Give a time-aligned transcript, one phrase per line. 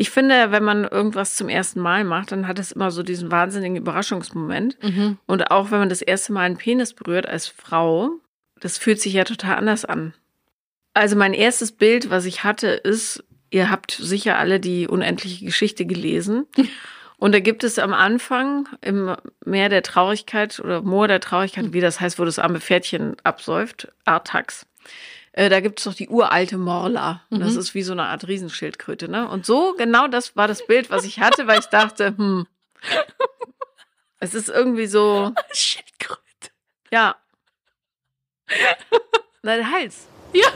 [0.00, 3.30] Ich finde, wenn man irgendwas zum ersten Mal macht, dann hat es immer so diesen
[3.30, 4.82] wahnsinnigen Überraschungsmoment.
[4.82, 5.18] Mhm.
[5.26, 8.12] Und auch wenn man das erste Mal einen Penis berührt als Frau,
[8.60, 10.14] das fühlt sich ja total anders an.
[10.94, 15.84] Also mein erstes Bild, was ich hatte, ist, ihr habt sicher alle die unendliche Geschichte
[15.84, 16.46] gelesen.
[17.18, 19.14] Und da gibt es am Anfang im
[19.44, 23.92] Meer der Traurigkeit oder Moor der Traurigkeit, wie das heißt, wo das arme Pferdchen absäuft,
[24.06, 24.64] Artax.
[25.40, 27.22] Äh, da gibt es doch die uralte Morla.
[27.30, 27.60] Und Das Mhm.
[27.60, 29.08] ist wie so eine Art Riesenschildkröte.
[29.10, 29.26] Ne?
[29.26, 32.46] Und so, genau das war das Bild, was ich hatte, weil ich dachte, hm,
[34.18, 36.50] es ist irgendwie so, Schildkröte.
[36.90, 37.16] ja.
[39.42, 40.08] Na, der Hals.
[40.34, 40.48] Ja.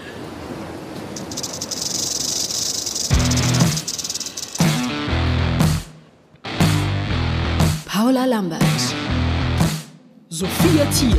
[7.87, 8.63] Paula Lambert,
[10.29, 11.17] Sophia Thiel.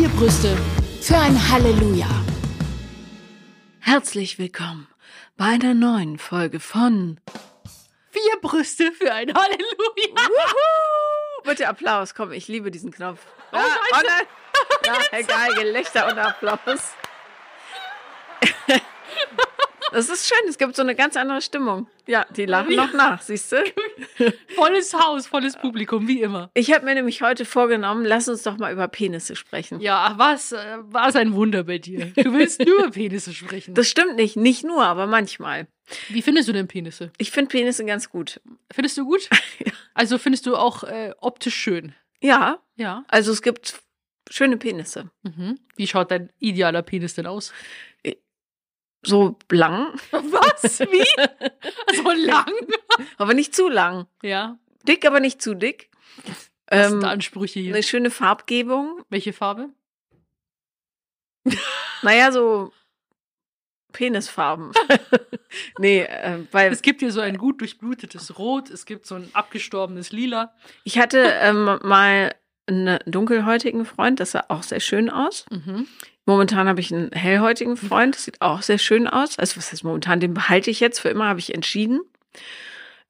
[0.00, 0.56] Vier Brüste
[1.02, 2.06] für ein Halleluja.
[3.80, 4.88] Herzlich willkommen
[5.36, 7.20] bei einer neuen Folge von
[8.10, 10.14] Vier Brüste für ein Halleluja.
[10.16, 11.42] Wuhu!
[11.44, 13.18] Bitte Applaus, komm, ich liebe diesen Knopf.
[13.52, 14.06] Oh, Ja, Scheiße.
[14.06, 14.26] nein.
[15.12, 16.92] Ja, egal, Gelächter und Applaus.
[19.92, 21.88] Das ist schön, es gibt so eine ganz andere Stimmung.
[22.06, 23.56] Ja, die lachen noch nach, siehst du?
[24.56, 26.50] Volles Haus, volles Publikum, wie immer.
[26.54, 29.80] Ich habe mir nämlich heute vorgenommen, lass uns doch mal über Penisse sprechen.
[29.80, 32.06] Ja, was, äh, was ein Wunder bei dir.
[32.16, 33.74] Du willst nur über Penisse sprechen.
[33.74, 35.66] Das stimmt nicht, nicht nur, aber manchmal.
[36.08, 37.10] wie findest du denn Penisse?
[37.18, 38.40] Ich finde Penisse ganz gut.
[38.72, 39.28] Findest du gut?
[39.92, 41.94] Also findest du auch äh, optisch schön?
[42.22, 43.04] Ja, Ja.
[43.08, 43.80] also es gibt
[44.30, 45.10] schöne Penisse.
[45.24, 45.58] Mhm.
[45.76, 47.52] Wie schaut dein idealer Penis denn aus?
[49.02, 50.80] So lang, Was?
[50.80, 51.96] Wie?
[51.96, 52.52] so lang?
[53.16, 54.06] aber nicht zu lang.
[54.22, 54.58] Ja.
[54.86, 55.90] Dick, aber nicht zu dick.
[56.72, 57.74] Sind Ähm, Ansprüche hier?
[57.74, 59.02] eine schöne Farbgebung.
[59.08, 59.70] Welche Farbe?
[62.02, 62.72] Naja, so
[63.92, 64.72] Penisfarben.
[65.78, 69.28] nee, äh, weil Es gibt hier so ein gut durchblutetes Rot, es gibt so ein
[69.34, 70.54] abgestorbenes Lila.
[70.84, 72.34] ich hatte ähm, mal
[72.66, 75.44] einen dunkelhäutigen Freund, das sah auch sehr schön aus.
[75.50, 75.88] Mhm.
[76.30, 79.36] Momentan habe ich einen hellhäutigen Freund, das sieht auch sehr schön aus.
[79.36, 82.02] Also was heißt momentan, den behalte ich jetzt, für immer habe ich entschieden.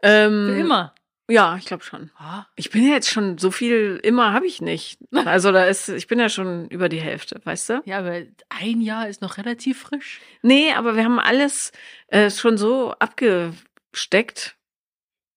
[0.03, 0.95] Ähm, Für immer.
[1.29, 2.11] Ja, ich glaube schon.
[2.17, 4.99] Ah, Ich bin ja jetzt schon so viel immer habe ich nicht.
[5.27, 7.83] Also da ist, ich bin ja schon über die Hälfte, weißt du?
[7.85, 10.21] ja, aber ein Jahr ist noch relativ frisch.
[10.41, 11.73] Nee, aber wir haben alles
[12.09, 14.57] äh, schon so abgesteckt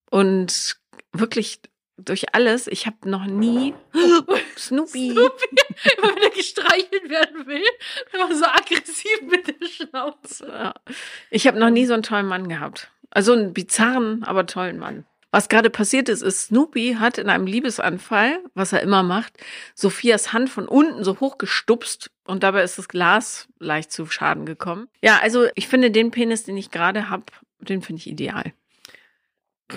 [0.09, 0.77] und
[1.11, 1.59] wirklich
[1.97, 2.67] durch alles.
[2.67, 3.73] Ich habe noch nie
[4.57, 5.11] Snoopy.
[5.11, 7.63] Immer wenn er gestreichelt werden will,
[8.13, 10.73] immer so aggressiv mit der Schnauze.
[11.29, 12.91] Ich habe noch nie so einen tollen Mann gehabt.
[13.09, 15.05] Also einen bizarren, aber tollen Mann.
[15.31, 19.33] Was gerade passiert ist, ist, Snoopy hat in einem Liebesanfall, was er immer macht,
[19.73, 24.89] Sophias Hand von unten so hochgestupst und dabei ist das Glas leicht zu Schaden gekommen.
[25.01, 27.23] Ja, also ich finde den Penis, den ich gerade habe,
[27.59, 28.53] den finde ich ideal.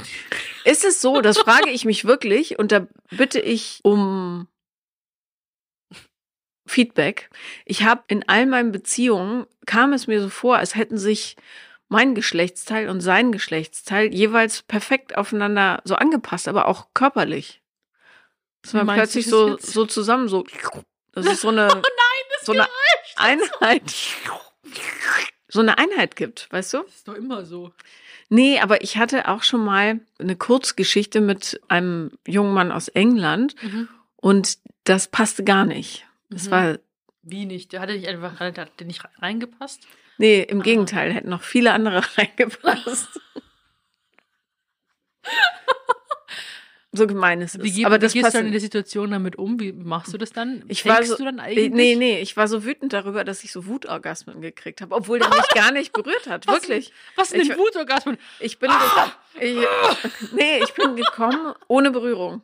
[0.66, 4.49] Ist es so, das frage ich mich wirklich und da bitte ich um
[6.66, 7.31] Feedback.
[7.65, 11.37] Ich habe in all meinen Beziehungen, kam es mir so vor, als hätten sich
[11.88, 17.62] mein Geschlechtsteil und sein Geschlechtsteil jeweils perfekt aufeinander so angepasst, aber auch körperlich.
[18.72, 20.44] Meinst du plötzlich das so, so zusammen so,
[21.12, 21.69] das ist so eine,
[22.38, 22.66] Das so eine
[23.15, 23.94] Einheit,
[25.47, 26.83] so eine Einheit gibt, weißt du?
[26.83, 27.72] ist doch immer so.
[28.28, 33.54] Nee, aber ich hatte auch schon mal eine Kurzgeschichte mit einem jungen Mann aus England
[34.16, 36.06] und das passte gar nicht.
[36.31, 36.50] Es Mhm.
[36.50, 36.78] war,
[37.22, 37.72] Wie nicht?
[37.72, 39.86] Der hatte nicht einfach hat der nicht reingepasst?
[40.19, 40.65] nee, im Ah.
[40.65, 43.20] Gegenteil, hätten noch viele andere reingepasst.
[46.96, 47.62] so gemein ist es.
[47.62, 49.58] Wie, ge- aber wie das gehst passt du dann in der Situation damit um?
[49.60, 50.64] Wie machst du das dann?
[50.68, 51.70] Ich war so, du dann eigentlich?
[51.72, 55.28] nee, nee, ich war so wütend darüber, dass ich so Wutorgasmen gekriegt habe, obwohl der
[55.28, 56.92] mich gar nicht berührt hat, Was- wirklich.
[57.16, 58.18] Was denn Ich- Wutorgasmen?
[58.40, 59.66] Ich bin, ge- ich,
[60.32, 62.42] nee, ich bin gekommen ohne Berührung.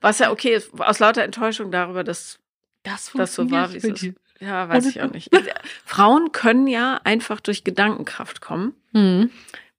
[0.00, 2.38] Was ja okay ist, aus lauter Enttäuschung darüber, dass
[2.84, 4.02] Das das so war, wie es ist.
[4.02, 4.14] dir.
[4.40, 5.30] Ja, weiß ich auch nicht.
[5.84, 8.74] Frauen können ja einfach durch Gedankenkraft kommen.
[8.92, 9.30] Mhm.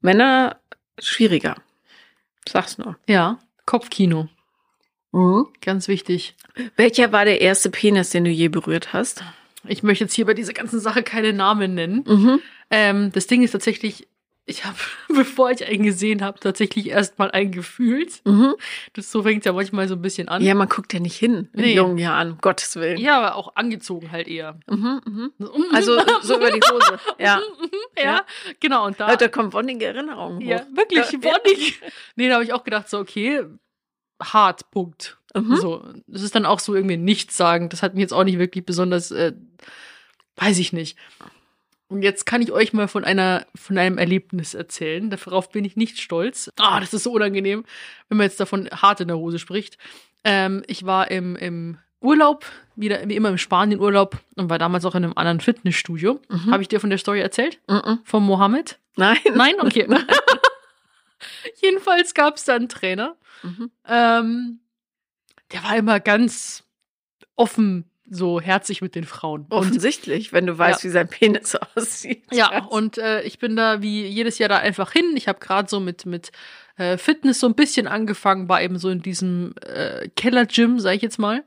[0.02, 0.60] Männer
[1.00, 1.56] schwieriger.
[2.48, 2.98] Sag's nur.
[3.08, 3.40] Ja,
[3.70, 4.28] Kopfkino.
[5.12, 5.46] Mhm.
[5.62, 6.36] Ganz wichtig.
[6.76, 9.24] Welcher war der erste Penis, den du je berührt hast?
[9.68, 12.04] Ich möchte jetzt hier bei dieser ganzen Sache keine Namen nennen.
[12.08, 12.40] Mhm.
[12.72, 14.08] Ähm, das Ding ist tatsächlich,
[14.50, 18.22] ich habe, bevor ich einen gesehen habe, tatsächlich erstmal einen gefühlt.
[18.26, 18.56] Mhm.
[18.94, 20.42] Das so fängt ja manchmal so ein bisschen an.
[20.42, 21.76] Ja, man guckt ja nicht hin in Nee.
[21.76, 22.98] jungen Jahren, um Gottes Willen.
[22.98, 24.60] Ja, aber auch angezogen halt eher.
[24.70, 25.32] Mhm, mhm.
[25.40, 27.00] So, Also so über die Hose.
[27.20, 27.42] Ja.
[27.98, 28.26] ja, ja.
[28.60, 28.86] genau.
[28.86, 30.44] Und da, Da kommt wonnige Erinnerungen hoch.
[30.50, 31.20] ja, wirklich, Ja.
[31.20, 31.80] bonnig.
[32.16, 33.44] Nee, da habe ich auch gedacht, so, okay,
[34.22, 35.18] hart, Punkt.
[35.36, 35.56] Mhm.
[35.58, 37.70] So, das ist dann auch so irgendwie nichts sagen.
[37.70, 39.34] Das hat mich jetzt auch nicht wirklich besonders, äh,
[40.38, 40.98] weiß ich nicht.
[41.90, 45.10] Und jetzt kann ich euch mal von einer, von einem Erlebnis erzählen.
[45.10, 46.52] Darauf bin ich nicht stolz.
[46.60, 47.66] Ah, das ist so unangenehm,
[48.08, 49.78] wenn man jetzt davon hart in der Hose spricht.
[50.24, 52.46] Ähm, ich war im, im Urlaub,
[52.76, 56.22] wieder wie immer im Spanien-Urlaub und war damals auch in einem anderen Fitnessstudio.
[56.30, 56.52] Mhm.
[56.52, 57.60] Habe ich dir von der Story erzählt?
[57.68, 58.00] Mhm.
[58.04, 58.78] Von Mohammed?
[58.96, 59.18] Nein.
[59.34, 59.56] Nein?
[59.60, 59.88] Okay.
[61.62, 63.16] Jedenfalls gab es da einen Trainer.
[63.42, 63.72] Mhm.
[63.88, 64.60] Ähm,
[65.52, 66.64] der war immer ganz
[67.36, 69.42] offen, so herzig mit den Frauen.
[69.50, 70.90] Und Offensichtlich, wenn du weißt, Ja.
[70.90, 72.24] wie sein Penis aussieht.
[72.32, 75.06] Ja, und äh, ich bin da wie jedes Jahr da einfach hin.
[75.16, 76.32] Ich habe gerade so mit mit
[76.78, 81.02] äh, Fitness so ein bisschen angefangen, war eben so in diesem äh, Keller-Gym, sag ich
[81.02, 81.44] jetzt mal,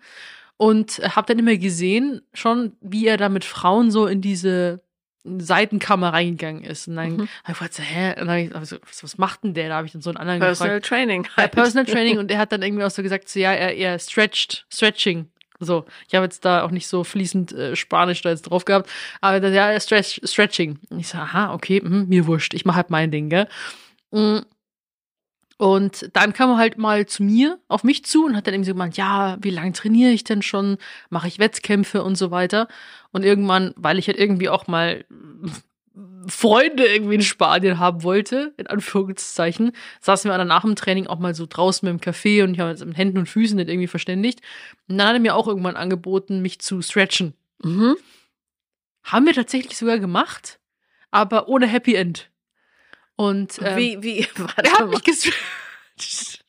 [0.58, 4.82] und äh, habe dann immer gesehen, schon wie er da mit Frauen so in diese
[5.24, 6.88] Seitenkammer reingegangen ist.
[6.88, 7.20] Und dann Mhm.
[7.20, 8.10] hab ich gefragt, so, hä?
[8.20, 9.68] Und dann hab ich, also, was, macht denn der?
[9.68, 10.86] Da habe ich dann so einen anderen Personal gefragt.
[10.88, 11.24] Training.
[11.24, 11.52] Ja, Halt.
[11.52, 14.66] Personal Training und er hat dann irgendwie auch so gesagt, so ja, er, er stretched,
[14.72, 15.28] stretching.
[15.64, 18.90] So, ich habe jetzt da auch nicht so fließend äh, Spanisch da jetzt drauf gehabt,
[19.20, 20.78] aber dann, ja, stretch, stretching.
[20.90, 23.48] Und ich so, aha, okay, hm, mir wurscht, ich mache halt mein Ding, gell.
[24.10, 24.40] Mm.
[25.58, 28.70] Und dann kam er halt mal zu mir, auf mich zu und hat dann irgendwie
[28.70, 30.76] so gemeint, ja, wie lange trainiere ich denn schon?
[31.08, 32.66] Mache ich Wettkämpfe und so weiter.
[33.12, 35.04] Und irgendwann, weil ich halt irgendwie auch mal
[36.26, 41.18] Freunde irgendwie in Spanien haben wollte, in Anführungszeichen, saßen wir dann nach dem Training auch
[41.18, 43.68] mal so draußen mit dem Café und ich habe uns mit Händen und Füßen nicht
[43.68, 44.40] irgendwie verständigt.
[44.88, 47.34] Und dann hat er mir auch irgendwann angeboten, mich zu stretchen.
[47.62, 47.96] Mhm.
[49.04, 50.60] Haben wir tatsächlich sogar gemacht,
[51.10, 52.30] aber ohne Happy End.
[53.16, 54.88] Und ähm, Wie, wie, warte er hat mal.
[54.88, 56.41] mich gestretcht.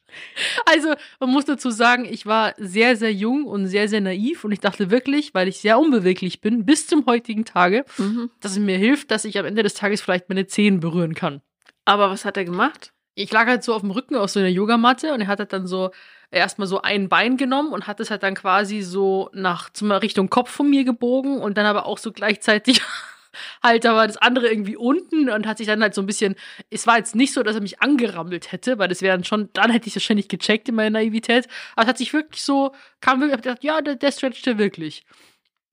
[0.66, 4.52] Also, man muss dazu sagen, ich war sehr, sehr jung und sehr, sehr naiv und
[4.52, 8.30] ich dachte wirklich, weil ich sehr unbeweglich bin, bis zum heutigen Tage, Mhm.
[8.42, 11.42] dass es mir hilft, dass ich am Ende des Tages vielleicht meine Zehen berühren kann.
[11.86, 12.94] Aber was hat er gemacht?
[13.16, 15.54] Ich lag halt so auf dem Rücken auf so einer Yogamatte und er hat halt
[15.54, 15.92] dann so
[16.32, 20.30] erstmal so ein Bein genommen und hat es halt dann quasi so nach zum Richtung
[20.32, 22.82] Kopf von mir gebogen und dann aber auch so gleichzeitig
[23.62, 26.36] halt aber das andere irgendwie unten und hat sich dann halt so ein bisschen
[26.70, 29.50] es war jetzt nicht so, dass er mich angerammelt hätte, weil das wäre dann schon
[29.54, 32.74] dann hätte ich es wahrscheinlich gecheckt in meiner Naivität, aber es hat sich wirklich so
[33.02, 35.06] kam wirklich hab gedacht, ja, der, der stretchte wirklich.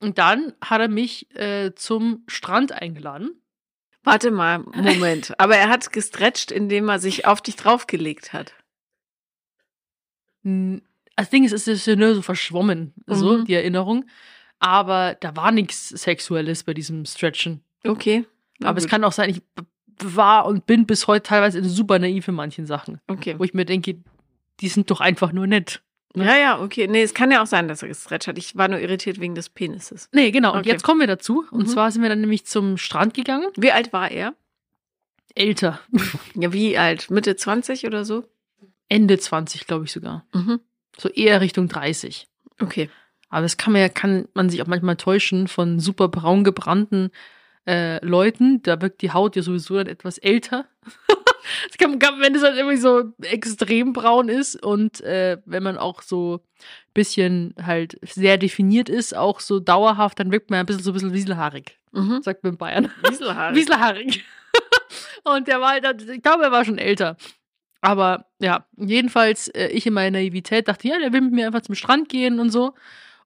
[0.03, 3.43] Und dann hat er mich äh, zum Strand eingeladen.
[4.03, 5.35] Warte mal, Moment.
[5.39, 8.55] Aber er hat gestretcht, indem er sich auf dich draufgelegt hat.
[10.43, 13.45] Das Ding ist, es ist ja nur so verschwommen, so Mhm.
[13.45, 14.07] die Erinnerung.
[14.61, 17.63] Aber da war nichts Sexuelles bei diesem Stretchen.
[17.85, 18.25] Okay.
[18.63, 18.91] Aber es gut.
[18.91, 19.43] kann auch sein, ich
[20.03, 23.01] war und bin bis heute teilweise super naiv in manchen Sachen.
[23.09, 23.35] Okay.
[23.39, 23.97] Wo ich mir denke,
[24.61, 25.83] die sind doch einfach nur nett.
[26.15, 26.89] Ja, ja, okay.
[26.89, 28.37] Nee, es kann ja auch sein, dass er gestretcht hat.
[28.37, 30.09] Ich war nur irritiert wegen des Penises.
[30.13, 30.53] Nee, genau.
[30.53, 30.71] Und Okay.
[30.71, 31.45] jetzt kommen wir dazu.
[31.51, 31.67] Und Mhm.
[31.69, 33.47] zwar sind wir dann nämlich zum Strand gegangen.
[33.57, 34.35] Wie alt war er?
[35.35, 35.81] Älter.
[36.35, 37.11] Ja, wie alt?
[37.11, 38.25] Mitte 20 oder so?
[38.89, 40.27] Ende 20, glaube ich sogar.
[40.35, 40.61] Mhm.
[40.99, 42.27] So eher Richtung 30.
[42.61, 42.91] Okay.
[43.31, 47.11] Aber das kann man ja, kann man sich auch manchmal täuschen von super braun gebrannten
[47.67, 48.63] äh, Leuten.
[48.63, 50.67] Da wirkt die Haut ja sowieso dann etwas älter.
[51.69, 55.79] das kann, kann, wenn es halt irgendwie so extrem braun ist und äh, wenn man
[55.79, 60.63] auch so ein bisschen halt sehr definiert ist, auch so dauerhaft, dann wirkt man ja
[60.65, 62.23] ein bisschen so ein bisschen wieselhaarig, Mhm.
[62.23, 62.91] sagt man in Bayern.
[63.09, 63.55] Wieselhaare.
[63.55, 64.25] Wieselhaarig.
[65.25, 67.17] und der war halt, ich glaube, er war schon älter.
[67.81, 71.63] Aber ja, jedenfalls, äh, ich in meiner Naivität dachte, ja, der will mit mir einfach
[71.63, 72.75] zum Strand gehen und so.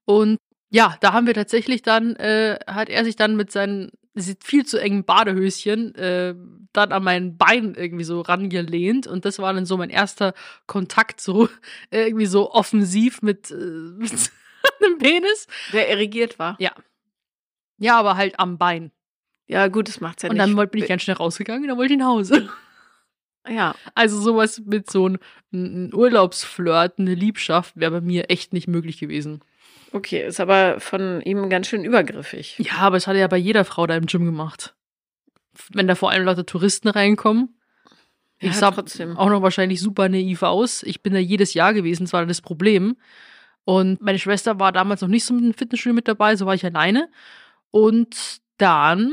[0.05, 0.39] Und
[0.71, 3.91] ja, da haben wir tatsächlich dann, äh, hat er sich dann mit seinen
[4.41, 6.35] viel zu engen Badehöschen äh,
[6.73, 9.06] dann an mein Bein irgendwie so rangelehnt.
[9.08, 10.34] Und das war dann so mein erster
[10.67, 11.49] Kontakt, so
[11.91, 13.55] äh, irgendwie so offensiv mit, äh,
[13.99, 14.13] mit
[14.82, 15.46] einem Penis.
[15.73, 16.56] Der irrigiert war.
[17.79, 18.93] Ja, aber halt am Bein.
[19.46, 20.46] Ja, gut, das macht's ja und nicht.
[20.46, 22.49] dann wollte- bin ich ganz schnell rausgegangen und dann wollte ich nach Hause.
[23.49, 25.19] Ja, Also sowas mit so einem
[25.53, 29.41] ein Urlaubsflirt, eine Liebschaft wäre bei mir echt nicht möglich gewesen.
[29.94, 30.27] Okay.
[30.27, 32.58] Ist aber von ihm ganz schön übergriffig.
[32.58, 34.74] Ja, aber es hat er ja bei jeder Frau da im Gym gemacht.
[35.70, 37.56] Wenn da vor allem Leute Touristen reinkommen.
[38.41, 39.17] Ja, ich sah trotzdem.
[39.17, 40.82] auch noch wahrscheinlich super naiv aus.
[40.82, 42.96] Ich bin da jedes Jahr gewesen, das war das Problem.
[43.65, 46.55] Und meine Schwester war damals noch nicht so mit dem Fitnessstudio mit dabei, so war
[46.55, 47.08] ich alleine.
[47.70, 49.13] Und dann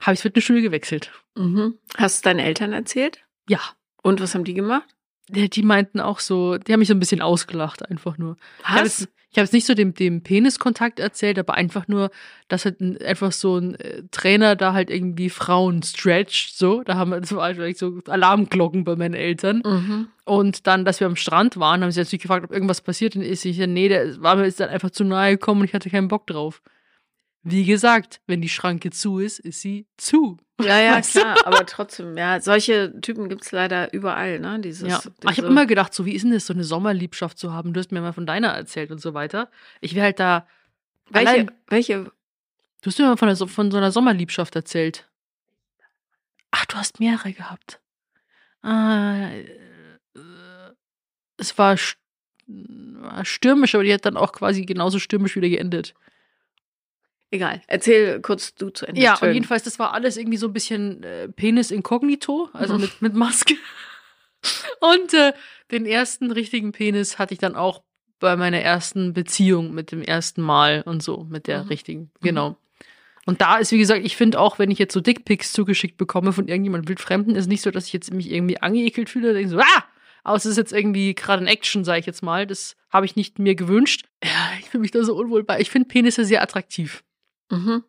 [0.00, 1.12] habe ich das Fitnessstudio gewechselt.
[1.36, 1.78] Mhm.
[1.96, 3.24] Hast du deinen Eltern erzählt?
[3.48, 3.60] Ja.
[4.02, 4.88] Und was haben die gemacht?
[5.28, 8.36] Die die meinten auch so, die haben mich so ein bisschen ausgelacht, einfach nur.
[8.60, 9.08] Ich habe Was?
[9.32, 12.10] ich hab jetzt nicht so dem, dem Peniskontakt erzählt, aber einfach nur,
[12.48, 16.82] dass halt ein, einfach so ein äh, Trainer da halt irgendwie Frauen stretcht, so.
[16.82, 19.62] Da haben wir, das war eigentlich so Alarmglocken bei meinen Eltern.
[19.64, 20.08] Mhm.
[20.26, 23.22] Und dann, dass wir am Strand waren, haben sie natürlich gefragt, ob irgendwas passiert und
[23.22, 23.46] ist.
[23.46, 25.88] Ich, ja, nee, der war mir jetzt dann einfach zu nahe gekommen und ich hatte
[25.88, 26.60] keinen Bock drauf.
[27.44, 30.36] Wie gesagt, wenn die Schranke zu ist, ist sie zu.
[30.60, 34.60] Ja, ja, klar, aber trotzdem, ja, solche Typen gibt's leider überall, ne?
[34.60, 37.36] Dieses, Ja, diese, ich habe immer gedacht, so wie ist denn das, so eine Sommerliebschaft
[37.36, 37.72] zu haben?
[37.72, 39.50] Du hast mir mal von deiner erzählt und so weiter.
[39.80, 40.46] Ich wäre halt da
[41.10, 45.08] welche, allein- welche, Du hast mir mal von, der, So- von so einer Sommerliebschaft erzählt.
[46.52, 47.80] Ach, du hast mehrere gehabt.
[48.62, 49.46] Ah, äh,
[51.38, 51.76] es war
[53.24, 55.94] stürmisch, aber die hat dann auch quasi genauso stürmisch wieder geendet.
[57.32, 57.60] Egal.
[57.66, 59.00] Erzähl kurz du zu Ende.
[59.00, 62.80] Ja, und jedenfalls, das war alles irgendwie so ein bisschen äh, Penis inkognito, also Mhm.
[62.82, 63.54] mit, mit Maske.
[64.80, 65.32] Und äh,
[65.70, 67.82] den ersten richtigen Penis hatte ich dann auch
[68.18, 71.68] bei meiner ersten Beziehung mit dem ersten Mal und so, mit der Mhm.
[71.68, 72.56] richtigen, genau.
[73.24, 76.32] Und da ist, wie gesagt, ich finde auch, wenn ich jetzt so Dickpics zugeschickt bekomme
[76.32, 79.58] von irgendjemand wildfremden, ist nicht so, dass ich jetzt mich irgendwie angeekelt fühle, denke so,
[79.58, 79.84] ah!
[80.24, 82.46] Aber es ist jetzt irgendwie gerade ein Action, sage ich jetzt mal.
[82.46, 84.06] Das habe ich nicht mir gewünscht.
[84.22, 85.60] Ja, ich fühle mich da so unwohl bei.
[85.60, 87.02] Ich finde Penisse sehr attraktiv.
[87.52, 87.84] Mhm.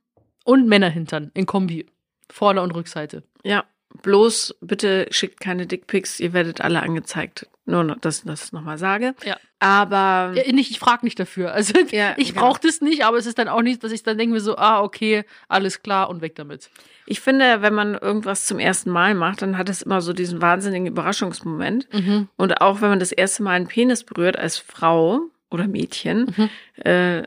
[0.46, 1.86] Und Männerhintern in Kombi.
[2.30, 3.24] Vorder- und Rückseite.
[3.44, 3.64] Ja,
[4.02, 7.48] bloß bitte schickt keine Dickpics, ihr werdet alle angezeigt.
[7.66, 9.16] Nur, noch, dass ich das nochmal sage.
[9.24, 9.38] Ja.
[9.60, 11.54] Aber Ja, nicht, ich frage nicht dafür.
[11.54, 12.42] Also Ja, ich genau.
[12.42, 14.58] brauche das nicht, aber es ist dann auch nicht, dass ich dann denke mir so,
[14.58, 16.70] ah, okay, alles klar und weg damit.
[17.06, 20.42] ich finde, wenn man irgendwas zum ersten Mal macht, dann hat es immer so diesen
[20.42, 21.88] wahnsinnigen Überraschungsmoment.
[22.36, 26.84] Und auch wenn man das erste Mal einen Penis berührt als Frau oder Mädchen, Mhm.
[26.84, 27.24] äh,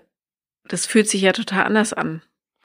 [0.68, 2.23] das fühlt sich ja total anders an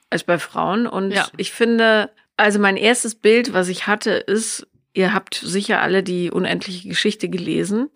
[0.09, 0.87] als bei Frauen.
[0.87, 1.27] Und Ja.
[1.37, 6.31] ich finde, also mein erstes Bild, was ich hatte, ist, ihr habt sicher alle die
[6.31, 7.89] unendliche Geschichte gelesen.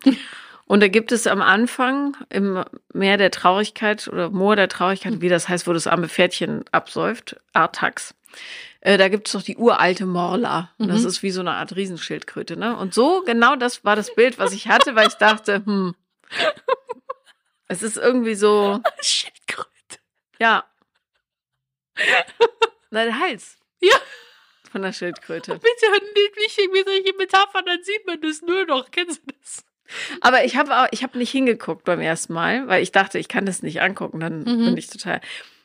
[0.64, 5.28] Und da gibt es am Anfang im Meer der Traurigkeit oder Moor der Traurigkeit, wie
[5.28, 8.14] das heißt, wo das arme Pferdchen absäuft, Artax.
[8.80, 10.70] Äh, da gibt es doch die uralte Morla.
[10.78, 11.08] Und Das Mhm.
[11.08, 12.76] ist wie so eine Art Riesenschildkröte, ne?
[12.76, 15.94] Und so, genau das war das Bild, was ich hatte, weil ich dachte, hm,
[17.68, 19.68] es ist irgendwie so, Schildkröte.
[20.38, 20.64] Ja.
[22.90, 23.56] Na, der Hals.
[23.80, 23.96] Ja.
[24.70, 25.52] Von der Schildkröte.
[25.58, 28.90] Bitte nicht, nicht irgendwie solche Metaphern, dann sieht man das nur noch.
[28.90, 29.64] Kennst du das?
[30.20, 33.46] Aber ich habe ich habe nicht hingeguckt beim ersten Mal, weil ich dachte, ich kann
[33.46, 34.64] das nicht angucken, dann Mhm.
[34.64, 35.20] bin ich total.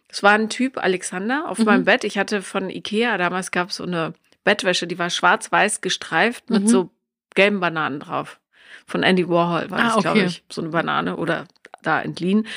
[0.09, 1.65] Es war ein Typ, Alexander, auf Mhm.
[1.65, 2.03] meinem Bett.
[2.03, 4.13] Ich hatte von Ikea, damals gab es so eine
[4.43, 6.67] Bettwäsche, die war schwarz-weiß gestreift mit Mhm.
[6.67, 6.89] so
[7.33, 8.39] gelben Bananen drauf.
[8.85, 10.27] Von Andy Warhol war Ah, das, glaube okay.
[10.27, 10.43] ich.
[10.51, 11.45] So eine Banane oder
[11.81, 12.47] da entliehen.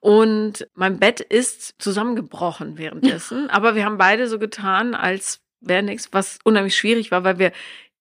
[0.00, 3.50] Und mein Bett ist zusammengebrochen währenddessen.
[3.50, 7.52] aber wir haben beide so getan, als wäre nichts, was unheimlich schwierig war, weil wir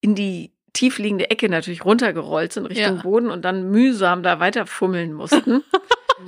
[0.01, 3.01] in die tiefliegende Ecke natürlich runtergerollt sind Richtung Ja.
[3.01, 5.63] Boden und dann mühsam da weiter fummeln mussten.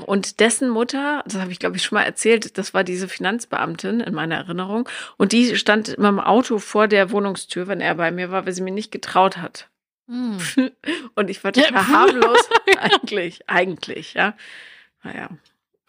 [0.07, 3.99] Und dessen Mutter, das habe ich glaube ich schon mal erzählt, das war diese Finanzbeamtin
[3.99, 4.89] in meiner Erinnerung.
[5.17, 8.53] Und die stand immer im Auto vor der Wohnungstür, wenn er bei mir war, weil
[8.53, 9.69] sie mir nicht getraut hat.
[11.15, 12.49] Und ich war total harmlos.
[12.79, 14.35] eigentlich, eigentlich, ja.
[15.03, 15.29] Naja,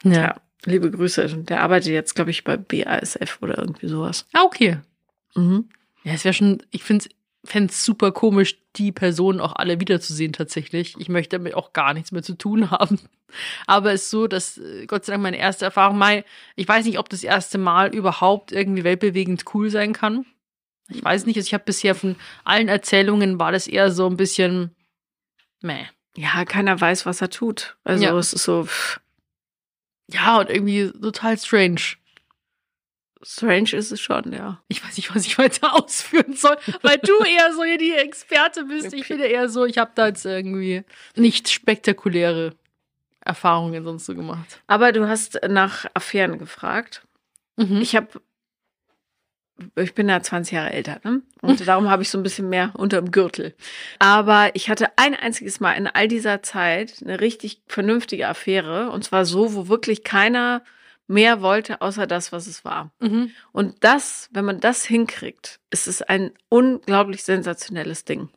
[0.03, 0.13] Ja.
[0.13, 0.37] ja.
[0.67, 1.29] Liebe Grüße.
[1.45, 4.27] Der arbeitet jetzt, glaube ich, bei BASF oder irgendwie sowas.
[4.33, 4.79] Ah, okay.
[5.35, 5.69] Mhm.
[6.05, 7.07] Ja, es wäre schon, ich finde
[7.53, 10.95] es super komisch, die Personen auch alle wiederzusehen tatsächlich.
[10.99, 12.99] Ich möchte damit auch gar nichts mehr zu tun haben.
[13.67, 16.25] Aber es ist so, dass äh, Gott sei Dank meine erste Erfahrung, Mai,
[16.57, 20.25] ich weiß nicht, ob das erste Mal überhaupt irgendwie weltbewegend cool sein kann.
[20.89, 24.17] Ich weiß nicht, also ich habe bisher von allen Erzählungen war das eher so ein
[24.17, 24.75] bisschen
[25.63, 25.87] meh.
[26.17, 27.77] Ja, keiner weiß, was er tut.
[27.85, 28.19] Also Ja.
[28.19, 29.01] es ist so pff,
[30.11, 31.81] Ja, und irgendwie total strange.
[33.23, 34.63] strange ist es schon, ja.
[34.69, 38.65] Ich weiß nicht, was ich weiter ausführen soll, weil du eher so hier die Experte
[38.65, 38.87] bist.
[38.93, 39.05] Ich Okay.
[39.05, 40.85] finde eher so, ich habe da jetzt irgendwie
[41.17, 42.55] nicht spektakuläre
[43.21, 44.61] Erfahrungen sonst so gemacht.
[44.67, 47.07] Aber du hast nach Affären gefragt.
[47.57, 47.81] Mhm.
[47.81, 48.21] Ich habe,
[49.77, 51.23] ich bin ja 20 Jahre älter, ne?
[51.41, 53.55] Und darum habe ich so ein bisschen mehr unterm Gürtel.
[53.99, 58.91] Aber ich hatte ein einziges Mal in all dieser Zeit eine richtig vernünftige Affäre.
[58.91, 60.63] Und zwar so, wo wirklich keiner
[61.07, 62.91] mehr wollte, außer das, was es war.
[63.01, 63.31] Mhm.
[63.53, 68.31] Und das, wenn man das hinkriegt, ist es ein unglaublich sensationelles Ding.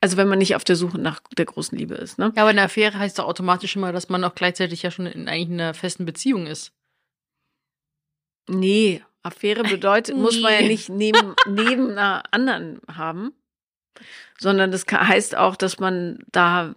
[0.00, 2.32] Also wenn man nicht auf der Suche nach der großen Liebe ist, ne?
[2.36, 5.28] Ja, aber eine Affäre heißt doch automatisch immer, dass man auch gleichzeitig ja schon in
[5.28, 6.72] eigentlich einer festen Beziehung ist.
[8.46, 13.32] Nee, Affäre bedeutet, muss man ja nicht neben, neben einer anderen haben,
[14.38, 16.74] sondern das heißt auch, dass man da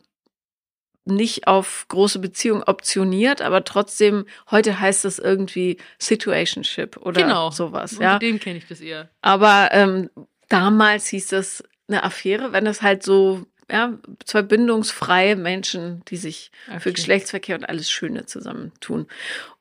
[1.06, 7.52] nicht auf große Beziehung optioniert, aber trotzdem, heute heißt das irgendwie Situationship oder genau.
[7.52, 8.20] sowas, ja.
[8.20, 9.10] dem kenne ich das eher.
[9.22, 10.10] Aber ähm,
[10.50, 13.94] damals hieß das eine Affäre, wenn das halt so, ja,
[14.26, 16.94] zwei bindungsfreie Menschen, die sich für Okay.
[16.94, 19.08] Geschlechtsverkehr und alles Schöne zusammentun.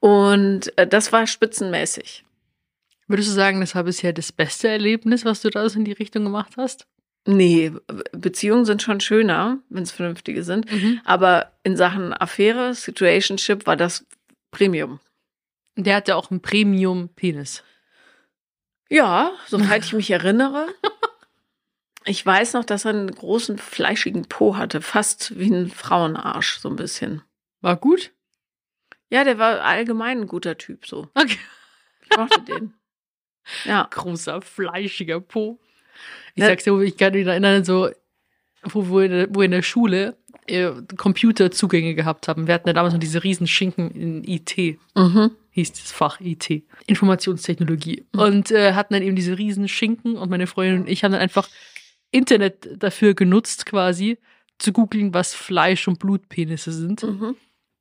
[0.01, 2.25] Und äh, das war spitzenmäßig.
[3.09, 5.93] Würdest du sagen, das war bisher das beste Erlebnis, was du da so in die
[5.93, 6.87] Richtung gemacht hast?
[7.27, 7.73] Nee,
[8.13, 10.71] Beziehungen sind schon schöner, wenn es vernünftige sind.
[10.71, 11.01] Mhm.
[11.05, 14.07] Aber in Sachen Affäre, Situationship war das
[14.51, 15.01] Premium.
[15.77, 17.63] Der hat ja auch einen Premium-Penis.
[18.89, 20.69] Ja, soweit ich mich erinnere.
[22.09, 26.69] Ich weiß noch, dass er einen großen, fleischigen Po hatte, fast wie ein Frauenarsch, so
[26.69, 27.23] ein bisschen.
[27.61, 28.13] War gut?
[29.11, 31.09] Ja, der war allgemein ein guter Typ, so.
[31.15, 31.39] Okay.
[32.17, 32.75] mochte den.
[33.65, 33.89] Ja.
[33.91, 35.59] Großer, fleischiger Po.
[36.35, 37.89] Ich Ne- sag's dir, ich kann mich erinnern, so,
[38.63, 42.47] wo, wo, in der, wo in der Schule äh, Computerzugänge gehabt haben.
[42.47, 44.79] Wir hatten ja damals noch diese riesen Schinken in IT.
[44.95, 45.31] Mhm.
[45.51, 48.05] hieß das Fach IT, Informationstechnologie.
[48.13, 51.21] Und äh, hatten dann eben diese riesen Schinken und meine Freundin und ich haben dann
[51.21, 51.49] einfach
[52.11, 54.19] Internet dafür genutzt, quasi
[54.59, 57.03] zu googeln, was Fleisch- und Blutpenisse sind.
[57.03, 57.37] Mhm.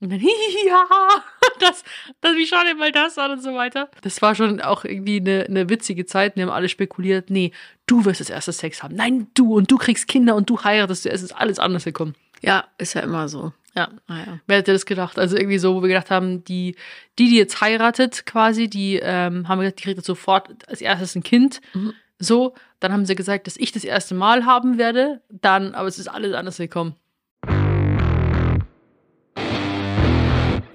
[0.06, 0.22] Und dann,
[0.72, 1.24] haha,
[1.60, 1.84] das,
[2.22, 3.90] das, wie schau dir mal das an und so weiter.
[4.02, 6.36] Das war schon auch irgendwie eine, eine witzige Zeit.
[6.36, 7.52] Wir haben alle spekuliert, nee,
[7.88, 8.96] du wirst das erste Sex haben.
[8.96, 12.16] Nein, du und du kriegst Kinder und du heiratest, es ist alles anders gekommen.
[12.42, 13.54] Ja, ist ja immer so.
[13.76, 13.90] Ja.
[14.08, 14.40] Naja.
[14.48, 15.20] Wer hätte das gedacht?
[15.20, 16.76] Also irgendwie so, wo wir gedacht haben, die,
[17.20, 20.82] die, die jetzt heiratet, quasi, die ähm, haben wir gesagt, die kriegt jetzt sofort als
[20.82, 21.60] erstes ein Kind.
[21.74, 21.94] Mhm.
[22.18, 25.22] So, dann haben sie gesagt, dass ich das erste Mal haben werde.
[25.30, 26.96] Dann, aber es ist alles anders gekommen.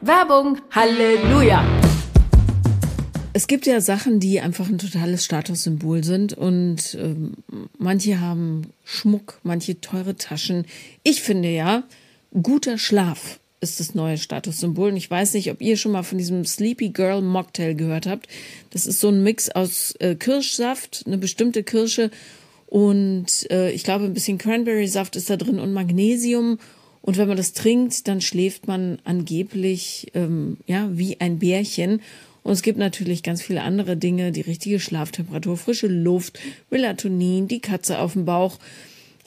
[0.03, 0.59] Werbung.
[0.71, 1.63] Halleluja.
[3.33, 7.35] Es gibt ja Sachen, die einfach ein totales Statussymbol sind und ähm,
[7.79, 10.65] manche haben Schmuck, manche teure Taschen.
[11.03, 11.85] Ich finde ja,
[12.43, 14.91] guter Schlaf ist das neue Statussymbol.
[14.91, 18.27] Und ich weiß nicht, ob ihr schon mal von diesem Sleepy Girl Mocktail gehört habt.
[18.71, 22.11] Das ist so ein Mix aus äh, Kirschsaft, eine bestimmte Kirsche
[22.67, 26.59] und äh, ich glaube ein bisschen Cranberry-Saft ist da drin und Magnesium.
[27.03, 32.03] Und wenn man das trinkt, dann schläft man angeblich ähm, ja wie ein Bärchen.
[32.43, 36.39] Und es gibt natürlich ganz viele andere Dinge, die richtige Schlaftemperatur, frische Luft,
[36.71, 38.59] Melatonin, die Katze auf dem Bauch.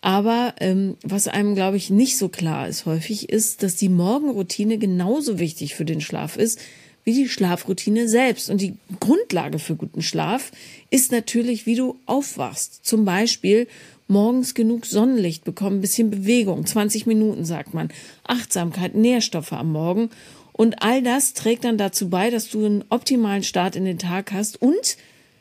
[0.02, 4.78] Aber ähm, was einem, glaube ich, nicht so klar ist häufig, ist, dass die Morgenroutine
[4.78, 6.60] genauso wichtig für den Schlaf ist
[7.04, 8.50] wie die Schlafroutine selbst.
[8.50, 10.52] Und die Grundlage für guten Schlaf
[10.90, 12.86] ist natürlich, wie du aufwachst.
[12.86, 13.68] Zum Beispiel
[14.08, 17.90] morgens genug Sonnenlicht bekommen, bisschen Bewegung, 20 Minuten sagt man,
[18.26, 20.10] Achtsamkeit, Nährstoffe am Morgen.
[20.52, 24.32] Und all das trägt dann dazu bei, dass du einen optimalen Start in den Tag
[24.32, 24.98] hast und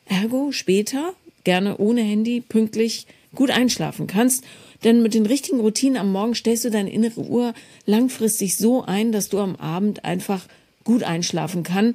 [0.06, 1.12] ergo später,
[1.44, 4.44] gerne ohne Handy, pünktlich gut einschlafen kannst.
[4.84, 7.54] Denn mit den richtigen Routinen am Morgen stellst du deine innere Uhr
[7.86, 10.46] langfristig so ein, dass du am Abend einfach
[10.84, 11.94] gut einschlafen kann.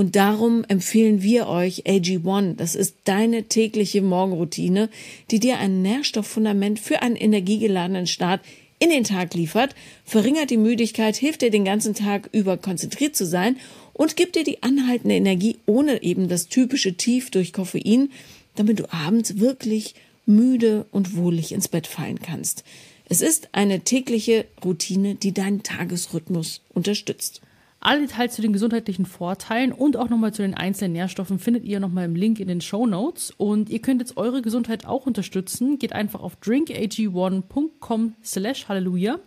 [0.00, 2.54] Und darum empfehlen wir euch AG1.
[2.54, 4.88] Das ist deine tägliche Morgenroutine,
[5.30, 8.40] die dir ein Nährstofffundament für einen energiegeladenen Start
[8.78, 9.74] in den Tag liefert,
[10.06, 13.58] verringert die Müdigkeit, hilft dir den ganzen Tag über konzentriert zu sein
[13.92, 18.08] und gibt dir die anhaltende Energie ohne eben das typische Tief durch Koffein,
[18.54, 22.64] damit du abends wirklich müde und wohlig ins Bett fallen kannst.
[23.10, 27.42] Es ist eine tägliche Routine, die deinen Tagesrhythmus unterstützt.
[27.82, 31.80] Alle Details zu den gesundheitlichen Vorteilen und auch nochmal zu den einzelnen Nährstoffen findet ihr
[31.80, 33.32] nochmal im Link in den Show Notes.
[33.38, 35.78] Und ihr könnt jetzt eure Gesundheit auch unterstützen.
[35.78, 39.18] Geht einfach auf drinkag1.com slash halleluja.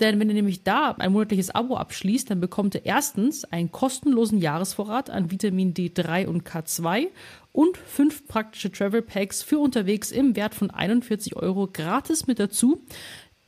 [0.00, 4.40] Denn wenn ihr nämlich da ein monatliches Abo abschließt, dann bekommt ihr erstens einen kostenlosen
[4.40, 7.06] Jahresvorrat an Vitamin D3 und K2
[7.52, 12.82] und fünf praktische Travel Packs für unterwegs im Wert von 41 Euro gratis mit dazu.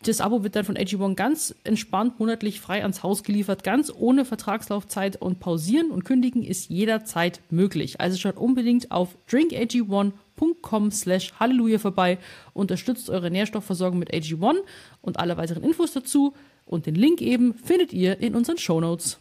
[0.06, 4.26] Das Abo wird dann von AG1 ganz entspannt monatlich frei ans Haus geliefert, ganz ohne
[4.26, 8.00] Vertragslaufzeit und pausieren und kündigen ist jederzeit möglich.
[8.02, 12.18] Also schaut unbedingt auf drinkag1.com slash halleluja vorbei,
[12.52, 14.56] unterstützt eure Nährstoffversorgung mit AG1
[15.00, 16.34] und alle weiteren Infos dazu
[16.66, 19.18] und den Link eben findet ihr in unseren Shownotes.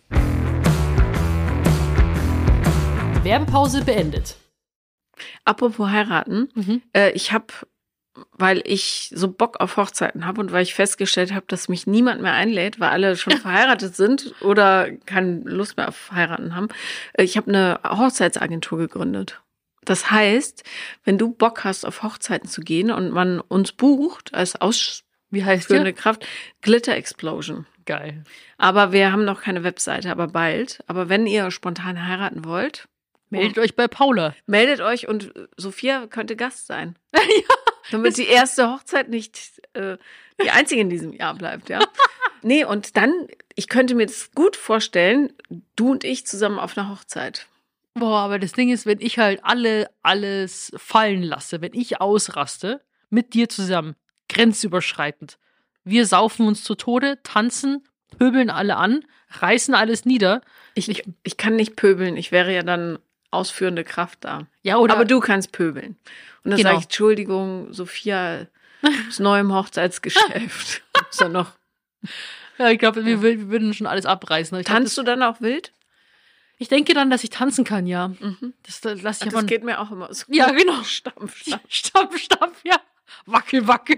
[3.23, 4.35] Werbepause beendet.
[5.45, 6.81] Apropos heiraten, Mhm.
[6.93, 7.45] äh, ich habe,
[8.31, 12.21] weil ich so Bock auf Hochzeiten habe und weil ich festgestellt habe, dass mich niemand
[12.21, 16.67] mehr einlädt, weil alle schon verheiratet sind oder keine Lust mehr auf heiraten haben,
[17.13, 19.41] äh, ich habe eine Hochzeitsagentur gegründet.
[19.85, 20.63] Das heißt,
[21.03, 24.55] wenn du Bock hast, auf Hochzeiten zu gehen und man uns bucht als
[25.29, 25.95] Wie heißt ausführende ihr?
[25.95, 26.25] Kraft,
[26.61, 27.65] Glitter Explosion.
[27.85, 28.23] Geil.
[28.57, 30.81] Aber wir haben noch keine Webseite, aber bald.
[30.87, 32.87] Aber wenn ihr spontan heiraten wollt,
[33.33, 34.35] Meldet euch bei Paula.
[34.45, 36.95] Meldet euch und Sophia könnte Gast sein.
[37.91, 39.97] Damit die erste Hochzeit nicht äh,
[40.41, 41.79] die einzige in diesem Jahr bleibt, ja.
[42.41, 43.11] nee, und dann,
[43.55, 45.33] ich könnte mir das gut vorstellen,
[45.75, 47.47] du und ich zusammen auf einer Hochzeit.
[47.93, 52.81] Boah, aber das Ding ist, wenn ich halt alle alles fallen lasse, wenn ich ausraste,
[53.09, 53.95] mit dir zusammen,
[54.29, 55.37] grenzüberschreitend.
[55.83, 60.41] Wir saufen uns zu Tode, tanzen, pöbeln alle an, reißen alles nieder.
[60.73, 62.97] Ich, ich, ich kann nicht pöbeln, ich wäre ja dann
[63.33, 64.47] ausführende Kraft da.
[64.61, 65.97] Ja, oder Aber du kannst pöbeln.
[66.43, 66.69] Und dann Genau.
[66.69, 68.47] sage ich, Entschuldigung, Sophia
[69.09, 70.81] ist neu im Hochzeitsgeschäft.
[71.09, 71.51] ist ja noch.
[72.57, 74.57] Ja, ich glaube, wir, wir würden schon alles abreißen.
[74.59, 75.67] Ich, glaub, Tanzt du dann auch wild?
[75.69, 75.73] das,
[76.59, 78.09] ich denke dann, dass ich tanzen kann, ja.
[78.09, 78.53] Mhm.
[78.63, 79.47] Das, das lasse Ach, ich das aber.
[79.47, 80.25] geht mir auch immer so.
[80.29, 80.83] Ja, genau.
[80.83, 81.63] Stampf, stampf.
[81.69, 82.79] Stampf, stampf, ja.
[83.25, 83.97] Wackel, wackel.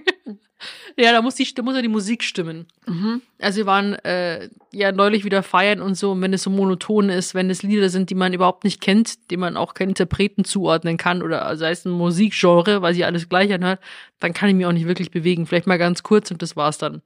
[0.98, 2.66] Ja, da muss, die, da muss ja die Musik stimmen.
[2.88, 3.22] Mhm.
[3.40, 7.10] Also wir waren äh, ja neulich wieder feiern und so, und wenn es so monoton
[7.10, 10.46] ist, wenn es Lieder sind, die man überhaupt nicht kennt, die man auch keinen Interpreten
[10.46, 13.80] zuordnen kann oder sei es ein Musikgenre, weil sich alles gleich anhört,
[14.20, 15.46] dann kann ich mich auch nicht wirklich bewegen.
[15.46, 17.02] Vielleicht mal ganz kurz und das war's dann.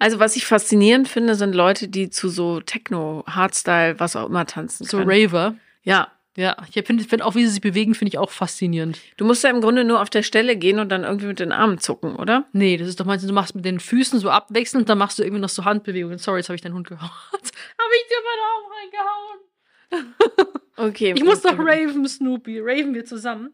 [0.00, 4.46] Also was ich faszinierend finde, sind Leute, die zu so Techno, Hardstyle, was auch immer
[4.46, 5.10] tanzen So können.
[5.10, 5.54] Raver.
[5.84, 9.00] ja, Ja, ich finde find auch, wie sie sich bewegen, finde ich auch faszinierend.
[9.16, 11.50] du musst ja im Grunde nur auf der Stelle gehen und dann irgendwie mit den
[11.50, 12.46] Armen zucken, oder?
[12.52, 15.24] Nee, das ist doch meistens, du machst mit den Füßen so abwechselnd, dann machst du
[15.24, 16.18] irgendwie noch so Handbewegungen.
[16.18, 17.10] Sorry, jetzt habe ich deinen Hund gehauen.
[17.32, 20.46] habe ich dir meinen Arm reingehauen.
[20.80, 21.12] Okay.
[21.14, 22.58] Ich muss doch raven, Snoopy.
[22.60, 23.52] Raven wir zusammen.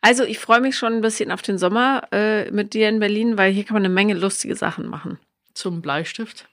[0.00, 3.38] Also ich freue mich schon ein bisschen auf den Sommer äh, mit dir in Berlin,
[3.38, 5.18] weil hier kann man eine Menge lustige Sachen machen.
[5.54, 6.46] Zum Bleistift.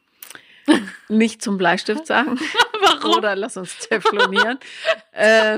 [1.09, 2.39] Nicht zum Bleistift sagen.
[2.81, 3.17] Warum?
[3.17, 4.59] Oder lass uns teflonieren.
[5.13, 5.57] ähm,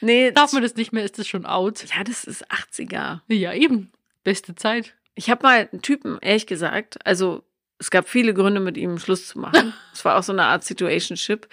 [0.00, 1.04] nee, Darf man das nicht mehr?
[1.04, 1.84] Ist das schon out?
[1.94, 3.20] ja, das ist 80er.
[3.28, 3.92] Ja, eben.
[4.24, 4.94] Beste Zeit.
[5.14, 7.42] Ich habe mal einen Typen, ehrlich gesagt, also
[7.78, 9.72] es gab viele Gründe, mit ihm Schluss zu machen.
[9.92, 11.48] es war auch so eine Art Situationship.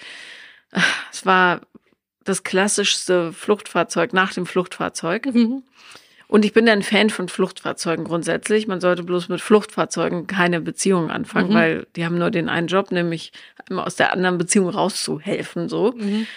[1.12, 1.62] Es war
[2.24, 5.30] das klassischste Fluchtfahrzeug nach dem Fluchtfahrzeug.
[6.30, 8.68] Und ich bin ja ein Fan von Fluchtfahrzeugen grundsätzlich.
[8.68, 11.56] Man sollte bloß mit Fluchtfahrzeugen keine Beziehung anfangen, Mhm.
[11.56, 13.32] weil die haben nur den einen Job, nämlich
[13.70, 15.94] immer aus der anderen Beziehung rauszuhelfen, so.
[15.96, 16.28] Mhm.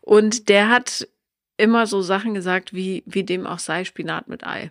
[0.00, 1.08] Und der hat
[1.56, 4.70] immer so Sachen gesagt, wie, wie dem auch sei, Spinat mit Ei.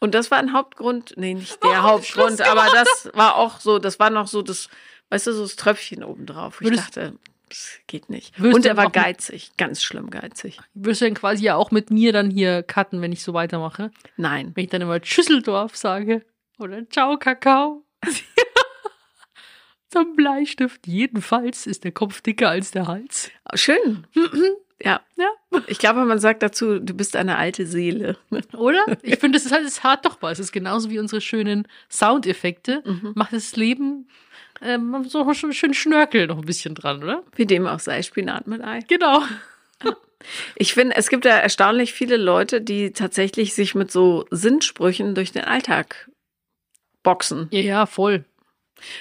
[0.00, 4.00] Und das war ein Hauptgrund, nee, nicht der Hauptgrund, aber das war auch so, das
[4.00, 4.68] war noch so das,
[5.10, 6.60] weißt du, so das Tröpfchen obendrauf.
[6.60, 7.14] Ich Würdest- dachte,
[7.52, 8.38] das geht nicht.
[8.40, 10.58] Würdest Und er war geizig, ganz schlimm geizig.
[10.72, 13.90] Wirst du dann quasi ja auch mit mir dann hier cutten, wenn ich so weitermache?
[14.16, 14.52] Nein.
[14.54, 16.24] Wenn ich dann immer Schüsseldorf sage.
[16.58, 17.84] Oder Ciao, Kakao.
[19.90, 20.86] Zum Bleistift.
[20.86, 23.30] Jedenfalls ist der Kopf dicker als der Hals.
[23.54, 24.06] Schön.
[24.82, 25.02] Ja.
[25.16, 25.28] Ja.
[25.66, 28.16] Ich glaube, man sagt dazu, du bist eine alte Seele.
[28.54, 28.84] Oder?
[29.02, 30.38] Ich finde, das ist halt, es hat doch was.
[30.38, 32.82] Es ist genauso wie unsere schönen Soundeffekte.
[32.86, 33.12] Mhm.
[33.14, 34.08] Macht das Leben
[34.62, 37.22] ähm, so schon schön Schnörkel noch ein bisschen dran, oder?
[37.36, 38.80] Wie dem auch sei, Spinat mit Ei.
[38.88, 39.22] Genau.
[40.54, 45.32] Ich finde, es gibt ja erstaunlich viele Leute, die tatsächlich sich mit so Sinnsprüchen durch
[45.32, 46.08] den Alltag
[47.02, 47.48] boxen.
[47.50, 48.24] Ja, ja, voll.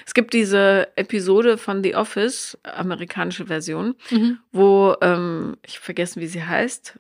[0.04, 4.40] Es gibt diese Episode von The Office, amerikanische Version, Mhm.
[4.52, 6.98] wo, ähm, ich vergessen, wie sie heißt,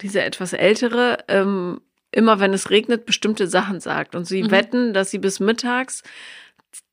[0.00, 4.14] diese etwas ältere, ähm, immer wenn es regnet, bestimmte Sachen sagt.
[4.14, 4.50] Und sie Mhm.
[4.50, 6.02] wetten, dass sie bis mittags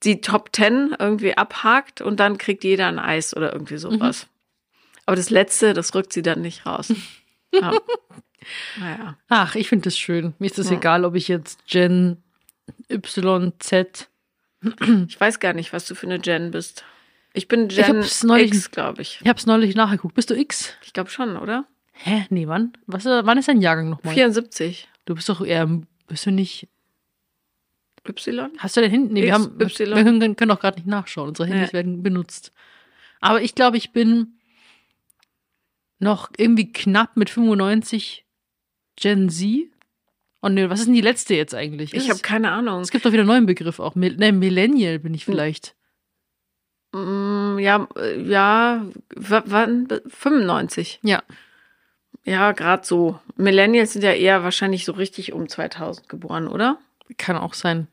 [0.04, 4.28] die Top Ten irgendwie abhakt und dann kriegt jeder ein Eis oder irgendwie sowas.
[5.06, 6.94] Aber das Letzte, das rückt sie dann nicht raus.
[7.52, 7.74] Ja.
[8.80, 9.18] Naja.
[9.28, 10.36] Ach, ich finde das schön.
[10.38, 10.78] Mir ist das Ja.
[10.78, 12.22] egal, ob ich jetzt Gen
[12.92, 14.08] Y, Z.
[15.08, 16.84] Ich weiß gar nicht, was du für eine Gen bist.
[17.34, 19.20] Ich bin Ich Gen hab's neulich- X, glaube ich.
[19.24, 20.14] Ich habe es neulich nachgeguckt.
[20.14, 20.74] Bist du X?
[20.84, 21.66] Ich glaube schon, oder?
[21.94, 22.28] Hä?
[22.30, 22.74] Nee, wann?
[22.86, 24.14] Was, wann ist dein Jahrgang nochmal?
[24.14, 24.88] 74.
[25.06, 25.68] Du bist doch eher,
[26.08, 26.68] bist du nicht,
[28.08, 28.50] Y?
[28.58, 29.14] hast du denn hinten?
[29.14, 29.68] Nee, wir, haben, wir
[30.04, 31.30] können, können auch gerade nicht nachschauen.
[31.30, 31.74] Unsere Handys Ja.
[31.74, 32.52] werden benutzt.
[33.20, 34.40] Aber ich glaube, ich bin
[36.00, 38.26] noch irgendwie knapp mit 95
[38.96, 39.68] Gen Z.
[40.42, 41.94] Oh nee, was ist denn die letzte jetzt eigentlich?
[41.94, 42.80] Ich habe keine Ahnung.
[42.82, 43.96] Es gibt doch wieder einen neuen Begriff auch.
[43.96, 45.76] Mil ne, Millennial bin ich vielleicht.
[46.94, 48.86] Mm, Ja, äh, ja,
[49.16, 49.88] w- wann?
[50.08, 51.00] 95.
[51.04, 51.22] Ja.
[52.24, 53.20] Ja, gerade so.
[53.36, 56.80] Millennials sind ja eher wahrscheinlich so richtig um 2000 geboren, oder?
[57.18, 57.88] Kann auch sein.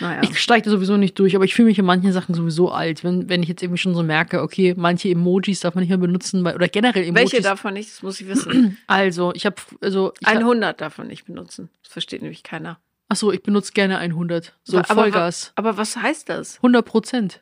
[0.00, 0.22] Naja.
[0.22, 3.04] Ich steige da sowieso nicht durch, aber ich fühle mich in manchen Sachen sowieso alt.
[3.04, 5.98] Wenn, wenn ich jetzt irgendwie schon so merke, okay, manche Emojis darf man nicht mehr
[5.98, 7.32] benutzen, weil, oder generell Emojis.
[7.32, 7.90] Welche davon nicht?
[7.90, 8.76] Das muss ich wissen.
[8.86, 11.70] Also, ich habe, also, ich hab, 100 davon nicht benutzen.
[11.82, 12.78] Das versteht nämlich keiner.
[13.08, 14.54] ach so, ich benutze gerne 100.
[14.64, 15.52] So Aber- aber- Vollgas.
[15.54, 16.56] Aber was heißt das?
[16.56, 17.40] 100 Prozent.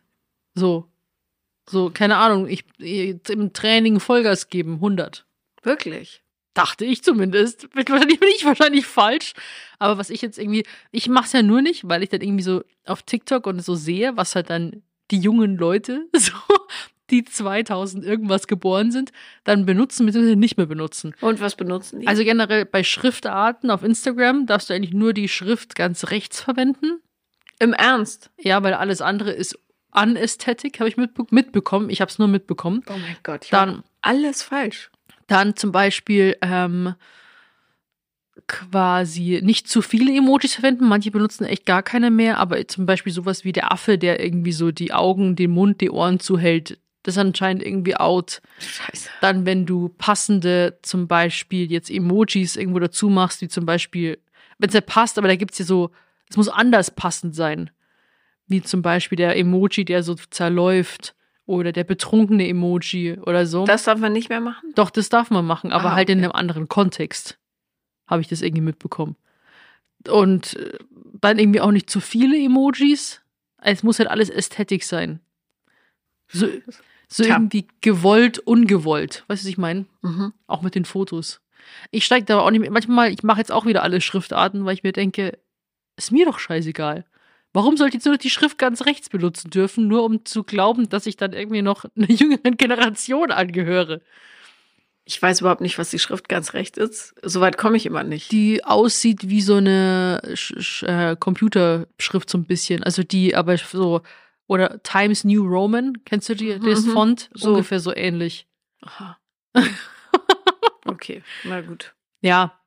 [0.55, 0.87] So.
[1.68, 5.24] So, keine Ahnung, ich, im Training Vollgas geben, 100.
[5.62, 6.22] Wirklich?
[6.55, 7.70] Dachte ich zumindest.
[7.72, 7.85] Bin
[8.37, 9.35] ich wahrscheinlich falsch.
[9.80, 12.44] Aber was ich jetzt irgendwie, ich mache es ja nur nicht, weil ich dann irgendwie
[12.44, 16.32] so auf TikTok und so sehe, was halt dann die jungen Leute, so,
[17.10, 19.10] die 2000 irgendwas geboren sind,
[19.42, 20.36] dann benutzen bzw.
[20.36, 21.12] nicht mehr benutzen.
[21.20, 22.06] Und was benutzen die?
[22.06, 27.00] Also generell bei Schriftarten auf Instagram darfst du eigentlich nur die Schrift ganz rechts verwenden.
[27.58, 28.30] im Ernst?
[28.38, 29.58] Ja, weil alles andere ist
[29.92, 31.90] Unästhetik, habe ich mitbe mitbekommen.
[31.90, 32.82] Ich habe es nur mitbekommen.
[32.88, 33.44] Oh mein Gott.
[33.44, 34.90] Ich Dann- alles falsch.
[35.26, 36.94] Dann zum Beispiel ähm,
[38.50, 40.88] quasi nicht zu viele Emojis verwenden.
[40.88, 44.52] Manche benutzen echt gar keine mehr, aber zum Beispiel sowas wie der Affe, der irgendwie
[44.52, 46.78] so die Augen, den Mund, die Ohren zuhält.
[47.04, 48.42] Das ist anscheinend irgendwie out.
[48.58, 49.08] Scheiße.
[49.20, 54.18] Dann, wenn du passende, zum Beispiel jetzt Emojis irgendwo dazu machst, wie zum Beispiel,
[54.58, 55.90] wenn es ja passt, aber da gibt's ja so,
[56.28, 57.70] es muss anders passend sein.
[58.46, 61.14] Wie zum Beispiel der Emoji, der so zerläuft.
[61.46, 63.64] Oder der betrunkene Emoji oder so.
[63.64, 64.72] Das darf man nicht mehr machen?
[64.76, 67.39] Doch, das darf man machen, aber Ah, halt in einem anderen Kontext.
[68.11, 69.16] Habe ich das irgendwie mitbekommen.
[70.09, 70.79] Und äh,
[71.20, 73.23] dann irgendwie auch nicht zu viele Emojis.
[73.62, 75.20] Es muss halt alles Ästhetik sein.
[76.29, 76.46] So,
[77.09, 77.37] so Tja.
[77.37, 79.25] irgendwie gewollt, ungewollt.
[79.29, 79.87] Weißt du, was ich meine?
[80.03, 80.33] Mhm.
[80.46, 81.40] Auch mit den Fotos.
[81.90, 82.70] Ich steige da auch nicht mit.
[82.70, 85.38] Manchmal, ich mache jetzt auch wieder alle Schriftarten, weil ich mir denke,
[85.96, 87.05] ist mir doch scheißegal.
[87.53, 90.44] Warum sollte ich jetzt nur noch die Schrift ganz rechts benutzen dürfen, nur um zu
[90.44, 94.01] glauben, dass ich dann irgendwie noch einer jüngeren Generation angehöre?
[95.04, 97.14] Ich weiß überhaupt nicht, was die Schrift ganz recht ist.
[97.22, 98.30] Soweit komme ich immer nicht.
[98.30, 102.84] Die aussieht wie so eine Sch Sch äh, Computerschrift so ein bisschen.
[102.84, 104.02] Also die aber so,
[104.46, 106.90] oder Times New Roman, kennst du die, das Mhm.
[106.92, 107.30] Font?
[107.34, 107.50] So.
[107.50, 108.46] Ungefähr so ähnlich.
[108.82, 109.18] Aha.
[110.86, 111.94] Okay, na gut.
[112.20, 112.58] Ja,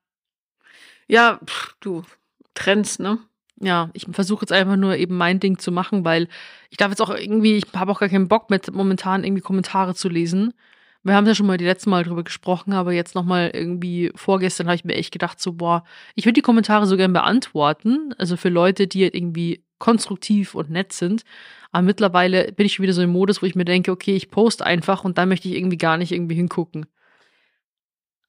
[1.07, 2.03] Ja, pff, du,
[2.53, 3.17] Trends, ne?
[3.59, 6.27] ja, ich versuche jetzt einfach nur eben mein Ding zu machen, weil
[6.69, 9.95] ich darf jetzt auch irgendwie, ich habe auch gar keinen Bock mit momentan irgendwie Kommentare
[9.95, 10.53] zu lesen.
[11.03, 14.67] Wir haben ja schon mal die letzten Mal drüber gesprochen, aber jetzt nochmal irgendwie vorgestern
[14.67, 15.83] habe ich mir echt gedacht, so, boah,
[16.15, 18.13] ich würde die Kommentare so gern beantworten.
[18.17, 21.23] Also für Leute, die halt irgendwie konstruktiv und nett sind.
[21.73, 24.65] Aber mittlerweile bin ich wieder so im Modus, wo ich mir denke, okay, ich poste
[24.65, 26.85] einfach und dann möchte ich irgendwie gar nicht irgendwie hingucken.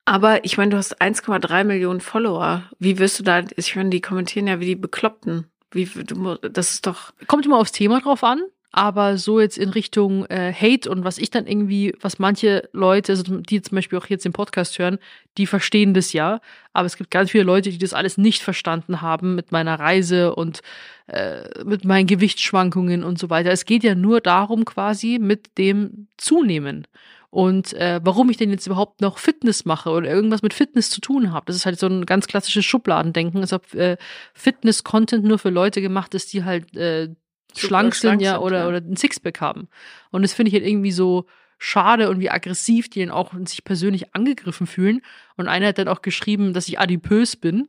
[0.04, 2.64] Aber ich meine, du hast 1,3 Millionen Follower.
[2.78, 5.46] Wie wirst du da, ich meine, die kommentieren ja wie die Bekloppten.
[5.70, 8.42] Wie, du, das ist doch, kommt immer aufs Thema drauf an,
[8.74, 13.12] aber so jetzt in Richtung äh, Hate und was ich dann irgendwie, was manche Leute,
[13.12, 14.98] also die zum Beispiel auch jetzt den Podcast hören,
[15.38, 16.40] die verstehen das ja,
[16.72, 20.34] aber es gibt ganz viele Leute, die das alles nicht verstanden haben mit meiner Reise
[20.34, 20.60] und
[21.06, 23.52] äh, mit meinen Gewichtsschwankungen und so weiter.
[23.52, 26.88] Es geht ja nur darum quasi mit dem Zunehmen.
[27.30, 31.00] Und äh, warum ich denn jetzt überhaupt noch Fitness mache oder irgendwas mit Fitness zu
[31.00, 31.46] tun habe.
[31.46, 33.96] Das ist halt so ein ganz klassisches Schubladendenken, als ob äh,
[34.34, 37.08] Fitness-Content nur für Leute gemacht ist, die halt äh,
[37.56, 38.68] schlank sind, ja, oder, ja.
[38.68, 39.68] oder ein Sixpack haben.
[40.10, 41.26] Und das finde ich halt irgendwie so
[41.58, 45.00] schade und wie aggressiv die dann auch sich persönlich angegriffen fühlen.
[45.36, 47.68] Und einer hat dann auch geschrieben, dass ich adipös bin.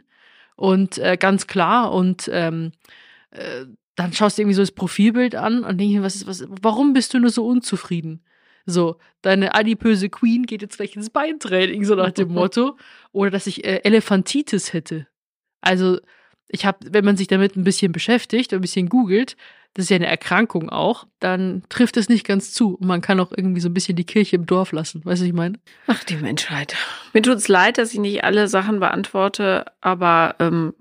[0.55, 1.91] Und äh, ganz klar.
[1.91, 2.71] Und ähm,
[3.31, 6.45] äh, dann schaust du irgendwie so das Profilbild an und denkst, dir, was ist, was,
[6.61, 8.23] warum bist du nur so unzufrieden?
[8.65, 12.77] So, deine adipöse Queen geht jetzt gleich ins Beintraining, so nach dem Motto.
[13.11, 15.07] Oder dass ich äh, Elefantitis hätte.
[15.61, 15.99] Also,
[16.47, 19.35] ich habe, wenn man sich damit ein bisschen beschäftigt und ein bisschen googelt,
[19.73, 22.75] das ist ja eine Erkrankung auch, dann trifft es nicht ganz zu.
[22.75, 25.03] Und man kann auch irgendwie so ein bisschen die Kirche im Dorf lassen.
[25.03, 25.59] Weißt du, was ich meine?
[25.87, 26.75] ach, die Menschheit.
[27.13, 30.73] Mir tut's leid, dass ich nicht alle Sachen beantworte, aber ähm,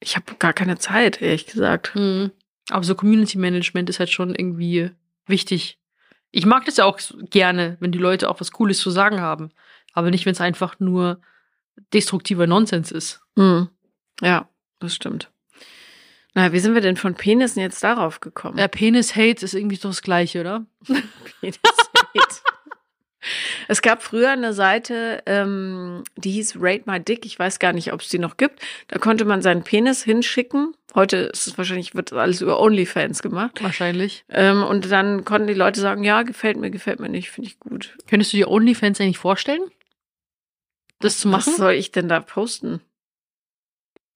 [0.00, 1.94] ich habe gar keine Zeit, ehrlich gesagt.
[1.94, 2.30] Mhm.
[2.68, 4.90] Aber so Community Management ist halt schon irgendwie
[5.26, 5.78] wichtig.
[6.30, 9.50] Ich mag das ja auch gerne, wenn die Leute auch was Cooles zu sagen haben.
[9.94, 11.22] Aber nicht, wenn es einfach nur
[11.94, 13.22] destruktiver Nonsens ist.
[13.38, 13.70] Hm.
[14.20, 15.30] Ja, das stimmt.
[16.34, 18.58] Na, wie sind wir denn von Penissen jetzt darauf gekommen?
[18.58, 20.66] Der Penis-Hate ist irgendwie doch das Gleiche, oder?
[21.40, 22.42] Penis-Hate.
[23.68, 27.26] Es gab früher eine Seite, ähm, die hieß Rate My Dick.
[27.26, 28.60] Ich weiß gar nicht, ob es die noch gibt.
[28.88, 30.74] Da konnte man seinen Penis hinschicken.
[30.94, 33.62] Heute ist es wahrscheinlich, wird alles über OnlyFans gemacht.
[33.62, 34.24] Wahrscheinlich.
[34.28, 37.58] Ähm, und dann konnten die Leute sagen, ja, gefällt mir, gefällt mir nicht, finde ich
[37.58, 37.96] gut.
[38.08, 39.62] Könntest du dir OnlyFans eigentlich vorstellen?
[41.00, 41.52] Das zu machen?
[41.52, 42.80] Was soll ich denn da posten?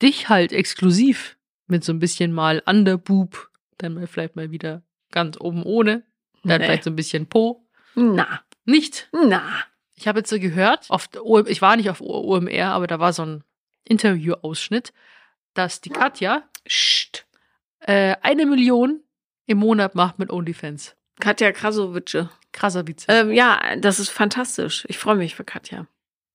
[0.03, 1.37] Dich halt exklusiv
[1.67, 4.83] mit so ein bisschen mal Underboob, dann mal vielleicht mal wieder
[5.13, 6.05] ganz oben ohne,
[6.45, 6.67] dann Nee.
[6.67, 7.67] vielleicht so ein bisschen Po.
[7.95, 9.09] Na, Nicht?
[9.13, 9.43] na.
[9.95, 11.09] Ich habe jetzt so gehört, auf,
[11.47, 13.45] ich war nicht auf OMR, aber da war so ein
[13.85, 14.93] Interviewausschnitt,
[15.55, 17.27] dass die Katja Psst.
[17.81, 19.03] äh, eine Million
[19.47, 20.97] im Monat macht mit OnlyFans.
[21.21, 22.27] Katja Krasowice.
[22.87, 23.05] Witz.
[23.09, 24.85] Ähm, ja, das ist fantastisch.
[24.89, 25.87] Ich freue mich für Katja.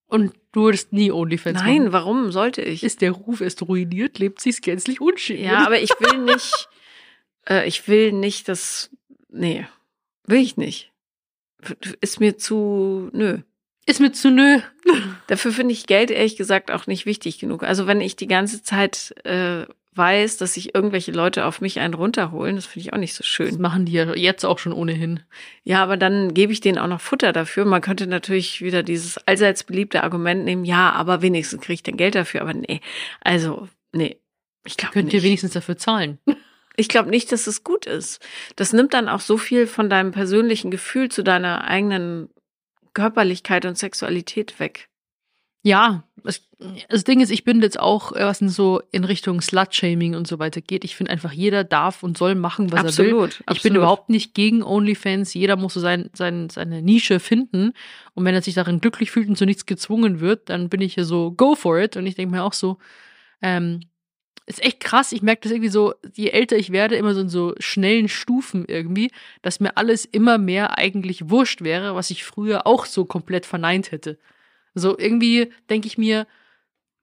[0.08, 1.94] Und du würdest nie OnlyFans Nein, machen.
[1.94, 2.84] warum sollte ich?
[2.84, 5.42] Ist der Ruf erst ruiniert, lebt sie es gänzlich unschön.
[5.42, 6.70] Ja, aber ich will nicht,
[7.50, 8.92] äh, ich will nicht, dass,
[9.30, 9.66] nee,
[10.26, 10.92] will ich nicht.
[12.02, 13.40] Ist mir zu, nö.
[13.88, 14.60] Ist mir zu nö.
[15.28, 17.64] Dafür finde ich Geld ehrlich gesagt auch nicht wichtig genug.
[17.64, 21.94] Also wenn ich die ganze Zeit äh, weiß, dass sich irgendwelche Leute auf mich einen
[21.94, 23.62] runterholen, das finde ich auch nicht so Das schön.
[23.62, 25.22] machen die ja jetzt auch schon ohnehin.
[25.64, 27.66] Ja, aber dann gebe ich denen auch noch Futter dafür.
[27.66, 31.98] Man könnte natürlich wieder dieses allseits beliebte Argument nehmen, ja, aber wenigstens kriege ich dann
[31.98, 32.42] Geld dafür.
[32.42, 32.82] Aber nee,
[33.22, 34.18] also, nee.
[34.68, 35.26] Ich glaube Könnt ihr nicht.
[35.26, 36.20] wenigstens dafür zahlen.
[36.78, 38.20] Ich glaube nicht, dass es gut ist.
[38.58, 42.28] Das nimmt dann auch so viel von deinem persönlichen Gefühl zu deiner eigenen
[42.94, 44.90] Körperlichkeit und Sexualität weg.
[45.66, 46.48] Ja, das,
[46.90, 50.38] das Ding ist, ich bin jetzt auch, was denn so in Richtung Slut-Shaming und so
[50.38, 50.84] weiter geht.
[50.84, 53.06] Ich finde einfach, jeder darf und soll machen, was er will.
[53.08, 53.30] absolut.
[53.32, 53.64] Ich absolut.
[53.64, 55.34] bin überhaupt nicht gegen OnlyFans.
[55.34, 57.74] Jeder muss so sein, sein, seine Nische finden.
[58.14, 60.94] Und wenn er sich darin glücklich fühlt und zu nichts gezwungen wird, dann bin ich
[60.94, 61.98] hier so, go for it.
[61.98, 62.78] Und ich denke mir auch so,
[63.42, 63.80] ähm,
[64.46, 65.14] ist echt krass.
[65.14, 68.66] Ich merke das irgendwie so, je älter ich werde, immer so in so schnellen Stufen
[68.68, 69.10] irgendwie,
[69.42, 73.92] dass mir alles immer mehr eigentlich wurscht wäre, was ich früher auch so komplett verneint
[73.92, 74.20] hätte.
[74.76, 76.28] So irgendwie denke ich mir,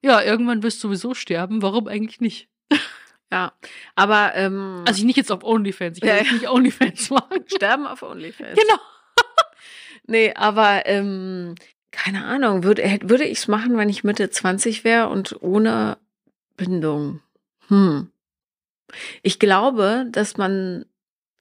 [0.05, 1.63] Ja, irgendwann wirst du sowieso sterben.
[1.63, 2.49] Warum eigentlich nicht?
[3.33, 3.53] Ja,
[3.95, 5.97] aber ähm, Also ich nicht jetzt auf OnlyFans.
[5.97, 6.33] Ich will Ja, ja.
[6.33, 7.45] nicht OnlyFans machen.
[7.47, 8.59] sterben auf OnlyFans.
[8.59, 8.79] Genau.
[10.07, 11.55] Nee, aber ähm,
[11.93, 15.97] keine Ahnung, würde, würde ich es machen, wenn ich Mitte 20 wäre und ohne
[16.57, 17.21] Bindung?
[17.69, 18.11] Hm.
[19.23, 20.85] Ich glaube, dass man,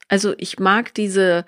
[0.08, 1.44] also ich mag diese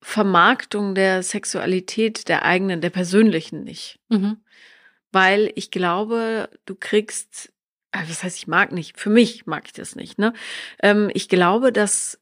[0.00, 3.98] Vermarktung der Sexualität der eigenen, der persönlichen nicht.
[4.08, 4.38] Mhm.
[5.10, 7.52] Weil ich glaube, du kriegst,
[7.92, 10.32] äh, was heißt, ich mag nicht, für mich mag ich das nicht, ne?
[10.82, 12.20] Ähm, ich glaube, dass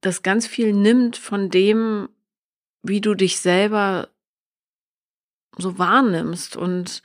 [0.00, 2.08] das ganz viel nimmt von dem,
[2.82, 4.08] wie du dich selber
[5.58, 6.56] so wahrnimmst.
[6.56, 7.02] Und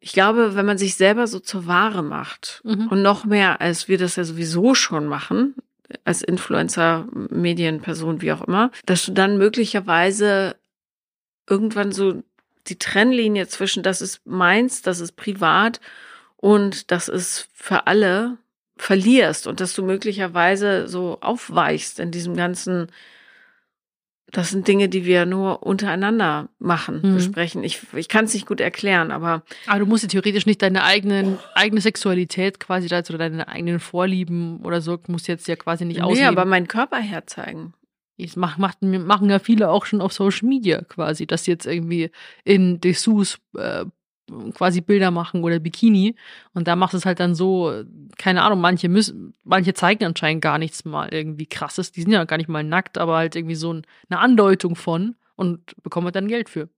[0.00, 2.88] ich glaube, wenn man sich selber so zur Ware macht Mhm.
[2.88, 5.54] und noch mehr, als wir das ja sowieso schon machen,
[6.04, 10.56] als Influencer, Medienperson, wie auch immer, dass du dann möglicherweise
[11.48, 12.22] irgendwann so
[12.68, 15.80] die Trennlinie zwischen das ist meins, das ist privat
[16.36, 18.38] und das ist für alle
[18.76, 22.88] verlierst und dass du möglicherweise so aufweichst in diesem ganzen,
[24.32, 27.14] das sind Dinge, die wir nur untereinander machen, Mhm.
[27.14, 27.62] besprechen.
[27.62, 30.84] Ich, ich kann es nicht gut erklären, aber Aber du musst ja theoretisch nicht deine
[30.84, 35.84] eigenen, eigene Sexualität quasi da oder deine eigenen Vorlieben oder so, musst jetzt ja quasi
[35.84, 36.28] nicht nee, ausleben.
[36.28, 37.74] aber meinen Körper herzeigen.
[38.18, 41.66] Das macht, macht, machen ja viele auch schon auf Social Media quasi, dass sie jetzt
[41.66, 42.10] irgendwie
[42.44, 43.84] in Dessous äh,
[44.54, 46.14] quasi Bilder machen oder Bikini
[46.54, 47.84] und da macht es halt dann so,
[48.18, 52.24] keine Ahnung, manche müssen, manche zeigen anscheinend gar nichts mal irgendwie krasses, die sind ja
[52.24, 56.16] gar nicht mal nackt, aber halt irgendwie so ein, eine Andeutung von und bekommen halt
[56.16, 56.68] dann Geld für.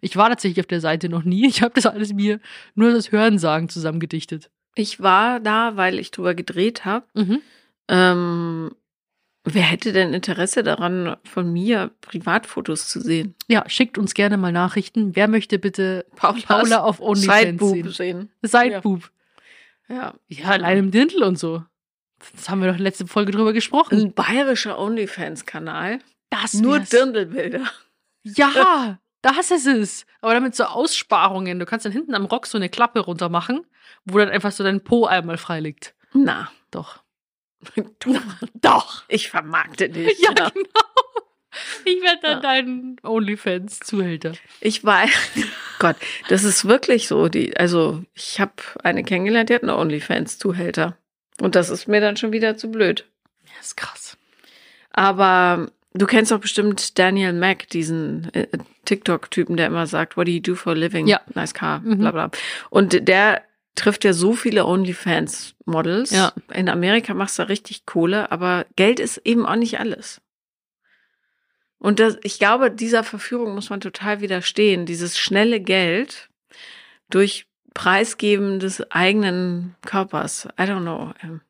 [0.00, 2.40] Ich war tatsächlich auf der Seite noch nie, ich habe das alles mir
[2.74, 4.50] nur das Hörensagen zusammengedichtet.
[4.74, 7.06] Ich war da, weil ich drüber gedreht habe.
[7.14, 7.40] Mhm.
[7.88, 8.70] Ähm,
[9.44, 13.34] wer hätte denn Interesse daran, von mir Privatfotos zu sehen?
[13.46, 15.14] Ja, schickt uns gerne mal Nachrichten.
[15.14, 17.90] Wer möchte bitte Paulas Paula auf OnlyFans sehen?
[17.90, 18.30] sehen.
[18.42, 19.10] Sideboob.
[19.88, 20.14] Ja.
[20.28, 21.62] Ja, allein im Dirndl und so.
[22.34, 24.00] Das haben wir doch letzte Folge drüber gesprochen.
[24.00, 25.98] Ein bayerischer OnlyFans-Kanal.
[26.30, 26.80] Das Nur.
[26.80, 27.64] Dirndlbilder.
[28.22, 30.06] Ja, das ist es.
[30.22, 31.58] Aber damit so Aussparungen.
[31.58, 33.66] Du kannst dann hinten am Rock so eine Klappe runter machen,
[34.06, 35.94] wo dann einfach so dein Po einmal frei liegt.
[36.14, 37.03] Na, Doch.
[38.00, 38.18] du,
[38.60, 39.04] Doch.
[39.08, 40.18] ich vermarkte dich.
[40.20, 40.50] Ja, genau.
[41.84, 42.40] Ich werde dann Ja.
[42.40, 44.32] dein OnlyFans-Zuhälter.
[44.60, 45.10] Ich weiß,
[45.78, 45.96] Gott,
[46.28, 47.28] das ist wirklich so.
[47.28, 50.96] Die, also ich habe eine kennengelernt, die hat eine OnlyFans-Zuhälter.
[51.40, 53.06] Und das ist mir dann schon wieder zu blöd.
[53.56, 54.16] Das ist krass.
[54.90, 58.46] Aber du kennst doch bestimmt Daniel Mack, diesen äh,
[58.84, 61.06] TikTok-Typen, der immer sagt, what do you do for a living?
[61.06, 61.20] Ja.
[61.34, 61.98] Nice car, Mhm.
[61.98, 62.30] bla bla.
[62.70, 63.42] Und der
[63.74, 66.10] trifft ja so viele OnlyFans-Models.
[66.10, 66.32] Ja.
[66.52, 70.20] In Amerika machst du richtig Kohle, aber Geld ist eben auch nicht alles.
[71.78, 74.86] Und das, ich glaube, dieser Verführung muss man total widerstehen.
[74.86, 76.30] Dieses schnelle Geld
[77.10, 80.46] durch Preisgeben des eigenen Körpers.
[80.58, 81.12] I don't know.
[81.22, 81.40] Ähm,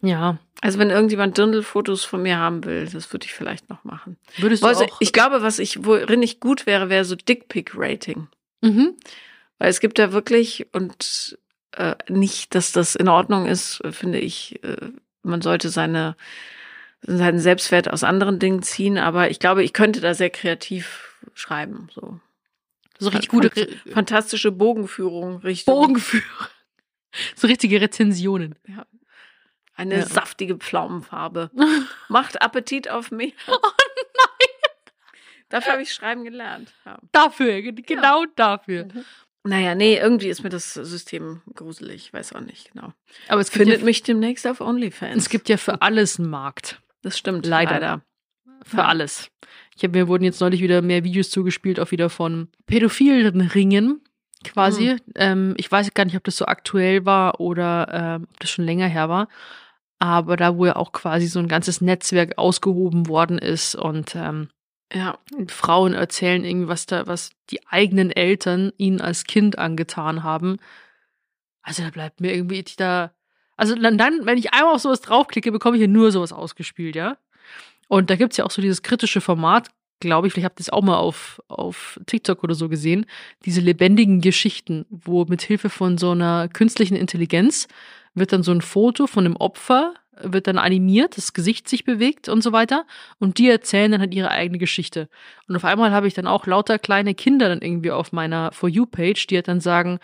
[0.00, 0.38] Ja.
[0.60, 4.16] Also wenn irgendjemand Dirndl-Fotos von mir haben will, das würde ich vielleicht noch machen.
[4.38, 5.00] Würdest du Also, auch.
[5.00, 8.28] ich glaube, was ich, worin ich gut wäre, wäre so Dickpick-Rating.
[8.62, 8.94] mhm.
[9.58, 11.38] Weil es gibt ja wirklich und
[11.72, 14.62] äh, nicht, dass das in Ordnung ist, finde ich.
[14.64, 14.90] Äh,
[15.22, 16.16] man sollte seine
[17.06, 21.88] seinen Selbstwert aus anderen Dingen ziehen, aber ich glaube, ich könnte da sehr kreativ schreiben.
[21.92, 22.18] So
[22.98, 23.50] So richtig gute
[23.92, 26.24] fantastische Bogenführung, Richtung Bogenführer.
[27.36, 28.56] So richtige Rezensionen.
[29.76, 30.06] eine Ja.
[30.06, 31.50] saftige Pflaumenfarbe.
[32.08, 33.34] Macht Appetit auf mich.
[33.46, 34.48] Oh nein!
[35.48, 36.72] Dafür habe ich schreiben gelernt.
[36.84, 36.98] Ja.
[37.12, 38.88] Dafür, ge- genau dafür.
[39.46, 42.06] Naja, nee, irgendwie ist mir das System gruselig.
[42.06, 42.92] Ich weiß auch nicht genau.
[43.28, 45.16] Aber es Findet ja, mich demnächst auf OnlyFans.
[45.22, 46.80] es gibt ja für alles einen Markt.
[47.02, 47.44] das stimmt.
[47.44, 47.72] Leider.
[47.72, 48.02] Leider.
[48.64, 48.84] Für Ja.
[48.86, 49.28] alles.
[49.76, 54.00] Ich hab, mir wurden jetzt neulich wieder mehr Videos zugespielt, auch wieder von pädophilen Ringen
[54.44, 54.96] quasi.
[55.14, 58.64] Ähm, ich weiß gar nicht, ob das so aktuell war oder ähm, ob das schon
[58.64, 59.28] länger her war.
[59.98, 64.48] Aber da, wo ja auch quasi so ein ganzes Netzwerk ausgehoben worden ist und ähm,
[64.94, 65.18] Ja.
[65.48, 70.58] Frauen erzählen irgendwie, was da, was die eigenen Eltern ihnen als Kind angetan haben.
[71.62, 73.12] Also da bleibt mir irgendwie da.
[73.56, 76.94] Also dann, dann, wenn ich einmal auf sowas draufklicke, bekomme ich hier nur sowas ausgespielt,
[76.96, 77.16] ja.
[77.88, 79.68] Und da gibt's ja auch so dieses kritische Format,
[80.00, 83.06] glaube ich, vielleicht habt ihr es auch mal auf, auf TikTok oder so gesehen,
[83.44, 87.68] diese lebendigen Geschichten, wo mit Hilfe von so einer künstlichen Intelligenz
[88.14, 92.28] wird dann so ein Foto von dem Opfer, wird dann animiert, das Gesicht sich bewegt
[92.28, 92.86] und so weiter.
[93.18, 95.08] Und die erzählen dann halt ihre eigene Geschichte.
[95.48, 98.68] Und auf einmal habe ich dann auch lauter kleine Kinder dann irgendwie auf meiner For
[98.68, 99.98] You-Page, die halt dann sagen,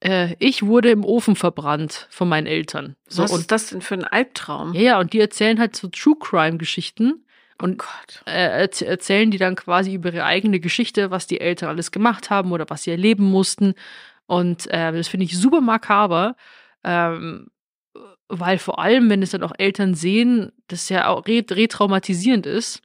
[0.00, 2.96] äh, ich wurde im Ofen verbrannt von meinen Eltern.
[3.08, 4.74] So, Was und ist das denn für ein Albtraum?
[4.74, 7.24] ja, ja, und die erzählen halt so True Crime Geschichten
[7.60, 8.22] Und Gott.
[8.26, 12.30] äh, erz- erzählen die dann quasi über ihre eigene Geschichte, was die Eltern alles gemacht
[12.30, 13.74] haben oder was sie erleben mussten.
[14.26, 16.36] Und äh, das finde ich super makaber,
[16.84, 17.48] ähm,
[18.28, 22.82] weil vor allem, wenn es dann auch Eltern sehen, das ja auch re retraumatisierend ist.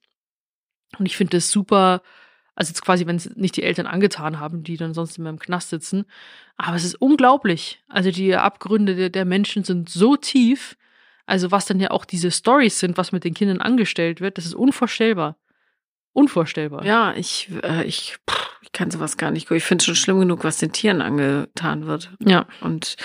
[0.98, 2.02] Und ich finde das super,
[2.56, 5.40] also jetzt quasi, wenn es nicht die Eltern angetan haben, die dann sonst immer im
[5.40, 6.06] Knast sitzen.
[6.56, 7.84] Aber es ist unglaublich.
[7.88, 10.78] Also die Abgründe der, der Menschen sind so tief.
[11.26, 14.46] Also was dann ja auch diese Stories sind, was mit den Kindern angestellt wird, das
[14.46, 15.38] ist unvorstellbar.
[16.12, 16.86] Unvorstellbar.
[16.86, 19.50] Ja, ich, äh, ich, pff, ich kann sowas gar nicht.
[19.50, 22.12] Ich finde es schon schlimm genug, was den Tieren angetan wird.
[22.20, 22.46] Ja.
[22.62, 22.98] Und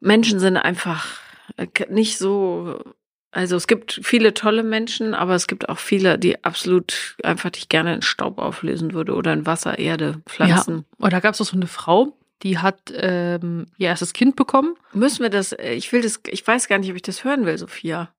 [0.00, 1.18] Menschen sind einfach
[1.56, 2.82] äh, nicht so.
[3.32, 7.68] Also es gibt viele tolle Menschen, aber es gibt auch viele, die absolut einfach dich
[7.68, 10.84] gerne in Staub auflösen würde oder in Wasser, Erde, Pflanzen.
[10.98, 14.74] Und da gab es auch so eine Frau, die hat ähm, ihr erstes Kind bekommen.
[14.92, 15.52] Müssen wir das?
[15.52, 16.20] äh, Ich will das.
[16.26, 18.12] Ich weiß gar nicht, ob ich das hören will, Sophia.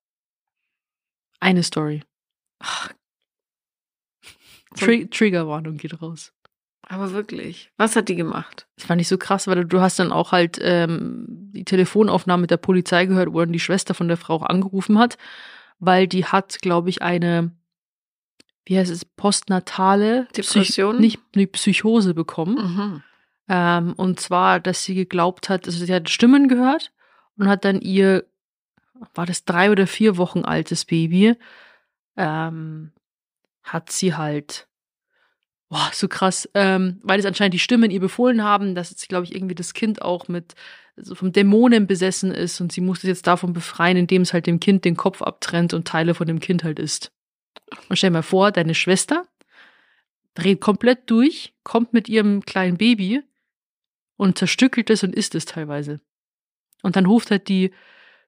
[1.40, 2.04] Eine Story.
[4.76, 6.32] Tri Triggerwarnung geht raus.
[6.88, 8.66] Aber wirklich, was hat die gemacht?
[8.76, 12.50] Das fand ich so krass, weil du hast dann auch halt ähm, die Telefonaufnahme mit
[12.50, 15.16] der Polizei gehört, wo dann die Schwester von der Frau auch angerufen hat,
[15.78, 17.52] weil die hat, glaube ich, eine,
[18.64, 20.96] wie heißt es, postnatale Depression?
[20.96, 22.56] Psych nicht eine Psychose bekommen.
[22.56, 23.02] Mhm.
[23.48, 26.92] Ähm, und zwar, dass sie geglaubt hat, also sie hat Stimmen gehört
[27.36, 28.24] und hat dann ihr,
[29.14, 31.36] war das drei oder vier Wochen altes Baby,
[32.16, 32.92] ähm,
[33.62, 34.68] hat sie halt,
[35.72, 39.24] boah, so krass, ähm, weil es anscheinend die Stimmen ihr befohlen haben, dass jetzt, glaube
[39.24, 40.54] ich, irgendwie das Kind auch mit
[40.96, 44.46] so vom Dämonen besessen ist und sie musste es jetzt davon befreien, indem es halt
[44.46, 47.10] dem Kind den Kopf abtrennt und Teile von dem Kind halt isst.
[47.88, 49.26] Und stell dir mal vor, deine Schwester
[50.34, 53.22] dreht komplett durch, kommt mit ihrem kleinen Baby
[54.16, 56.02] und zerstückelt es und isst es teilweise.
[56.82, 57.70] Und dann ruft halt die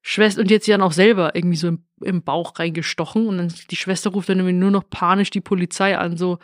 [0.00, 3.52] Schwester, und jetzt sie dann auch selber irgendwie so im, im Bauch reingestochen und dann
[3.70, 6.38] die Schwester ruft dann irgendwie nur noch panisch die Polizei an, so,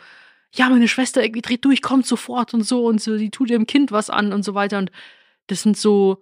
[0.53, 3.67] ja, meine Schwester irgendwie dreht durch, kommt sofort und so und so, die tut ihrem
[3.67, 4.91] Kind was an und so weiter und
[5.47, 6.21] das sind so,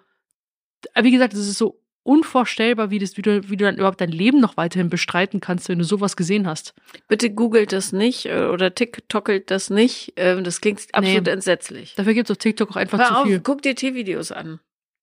[0.99, 4.11] wie gesagt, das ist so unvorstellbar, wie, das, wie, du, wie du dann überhaupt dein
[4.11, 6.73] Leben noch weiterhin bestreiten kannst, wenn du sowas gesehen hast.
[7.07, 10.13] Bitte googelt das nicht äh, oder TikTokelt das nicht.
[10.15, 11.31] Ähm, Das klingt absolut Nee.
[11.31, 11.93] entsetzlich.
[11.95, 13.39] Dafür gibt es auf TikTok auch einfach Hör zu auf, viel.
[13.41, 14.59] guck dir Tiervideos an.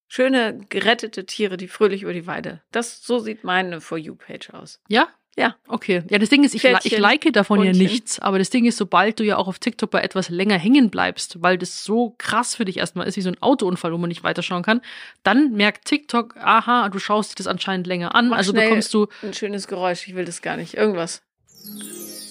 [0.09, 2.63] Schöne gerettete Tiere, die fröhlich über die Weide.
[2.73, 4.81] Das so sieht meine For You Page aus.
[4.89, 5.09] Ja?
[5.39, 5.55] Ja.
[5.69, 6.03] Okay.
[6.09, 7.83] Ja, das Ding ist, ich, ich like davon ja Hundchen.
[7.83, 10.89] nichts, aber das Ding ist, sobald du ja auch auf TikTok bei etwas länger hängen
[10.89, 14.09] bleibst, weil das so krass für dich erstmal ist, wie so ein Autounfall, wo man
[14.09, 14.81] nicht weiterschauen kann,
[15.25, 19.09] dann merkt TikTok, aha, du schaust dir das anscheinend länger an, Mach also bekommst du,
[19.23, 20.75] Ein schönes Geräusch, ich will das gar nicht.
[20.75, 21.21] Irgendwas.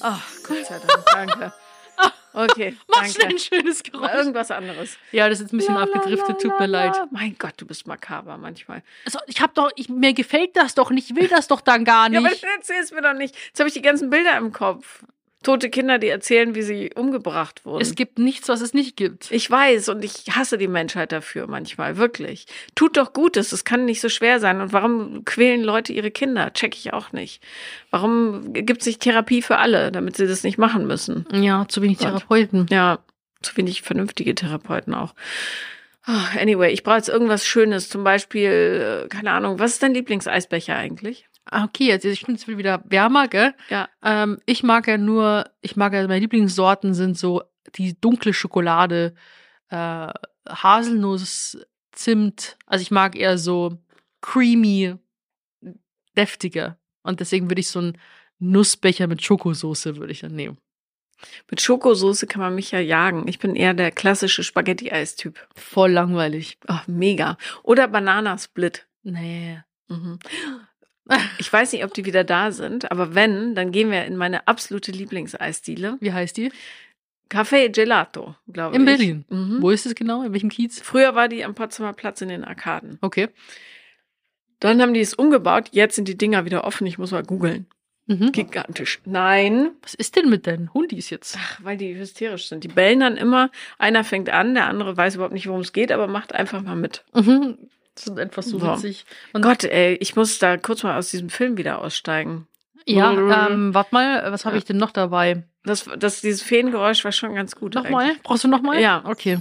[0.02, 1.54] Ach, Gott sei Dank, danke.
[2.36, 3.12] Okay, mach danke.
[3.14, 4.14] schnell ein schönes Mal Geräusch.
[4.14, 4.98] Irgendwas anderes.
[5.12, 6.96] Ja, das ist ein bisschen La, abgedriftet, tut mir leid.
[7.12, 8.84] Mein Gott, du bist makaber manchmal.
[9.06, 11.86] Also, ich hab doch, ich, mir gefällt das doch nicht, ich will das doch dann
[11.86, 12.44] gar Ja, aber nicht.
[12.44, 13.36] erzähl's mir doch nicht.
[13.48, 15.04] Jetzt habe ich die ganzen Bilder im Kopf.
[15.46, 17.80] Tote Kinder, die erzählen, wie sie umgebracht wurden.
[17.80, 19.30] es gibt nichts, was es nicht gibt.
[19.30, 22.48] Ich weiß und ich hasse die Menschheit dafür manchmal, wirklich.
[22.74, 24.60] Tut doch Gutes, es kann nicht so schwer sein.
[24.60, 26.52] Und warum quälen Leute ihre Kinder?
[26.54, 27.44] Check ich auch nicht.
[27.92, 31.28] Warum gibt es nicht Therapie für alle, damit sie das nicht machen müssen?
[31.32, 32.00] Ja, zu wenig.
[32.00, 32.66] Therapeuten.
[32.72, 32.98] Ja,
[33.44, 35.14] zu wenig vernünftige Therapeuten auch.
[36.06, 39.94] Ah, Anyway, ich brauche jetzt irgendwas Schönes, zum Beispiel, äh, keine Ahnung, was ist dein
[39.94, 41.28] Lieblingseisbecher eigentlich?
[41.46, 43.54] Ah, Okay, jetzt ich finde es wieder wärmer, gell?
[43.70, 43.90] Ja.
[44.04, 47.44] Ähm, ich mag ja nur, ich mag ja, meine Lieblingssorten sind so
[47.76, 49.16] die dunkle Schokolade,
[49.70, 50.10] äh,
[50.48, 51.58] Haselnuss,
[51.92, 52.58] Zimt.
[52.66, 53.78] Also ich mag eher so
[54.22, 54.96] creamy,
[56.18, 56.78] deftiger.
[57.04, 57.98] Und deswegen würde ich so einen
[58.40, 60.58] Nussbecher mit Schokosoße würde ich dann nehmen.
[61.50, 63.28] Mit Schokosoße kann man mich ja jagen.
[63.28, 65.48] Ich bin eher der klassische Spaghetti-Eis-Typ.
[65.56, 66.58] Voll langweilig.
[66.68, 67.38] Oh, mega.
[67.64, 68.88] Oder Bananasplit.
[69.04, 69.62] Nee.
[69.88, 70.20] Mhm.
[71.38, 74.48] Ich weiß nicht, ob die wieder da sind, aber wenn, dann gehen wir in meine
[74.48, 75.98] absolute Lieblingseisdiele.
[76.00, 76.52] Wie heißt die?
[77.30, 78.80] Café Gelato, glaube ich.
[78.80, 79.26] In Berlin.
[79.30, 79.62] Mhm.
[79.62, 80.24] Wo ist es genau?
[80.24, 80.82] In welchem Kiez?
[80.82, 82.98] Früher war die am Potsdamer Platz in den Arkaden.
[83.02, 83.30] Okay.
[84.60, 85.70] Dann haben die es umgebaut.
[85.72, 86.88] Jetzt sind die Dinger wieder offen.
[86.88, 87.68] Ich muss mal googeln.
[88.08, 88.32] Mhm.
[88.32, 89.02] Gigantisch.
[89.06, 89.72] Nein.
[89.82, 91.38] Was ist denn mit deinen Hundis jetzt?
[91.40, 92.64] Ach, weil die hysterisch sind.
[92.64, 93.50] Die bellen dann immer.
[93.80, 96.76] Einer fängt an, der andere weiß überhaupt nicht, worum es geht, aber macht einfach mal
[96.76, 97.04] mit.
[97.14, 97.58] Mhm.
[97.96, 99.06] Das sind einfach so witzig.
[99.34, 102.48] Und Gott, ey, ich muss da kurz mal aus diesem Film wieder aussteigen.
[102.86, 105.44] Ja, ähm, warte mal, was habe ich denn noch dabei?
[105.64, 107.74] Das, das, dieses Feengeräusch war schon ganz gut.
[107.74, 108.04] Nochmal?
[108.06, 108.24] eigentlich.
[108.24, 108.80] Brauchst du nochmal?
[108.80, 109.02] Ja.
[109.06, 109.40] Okay.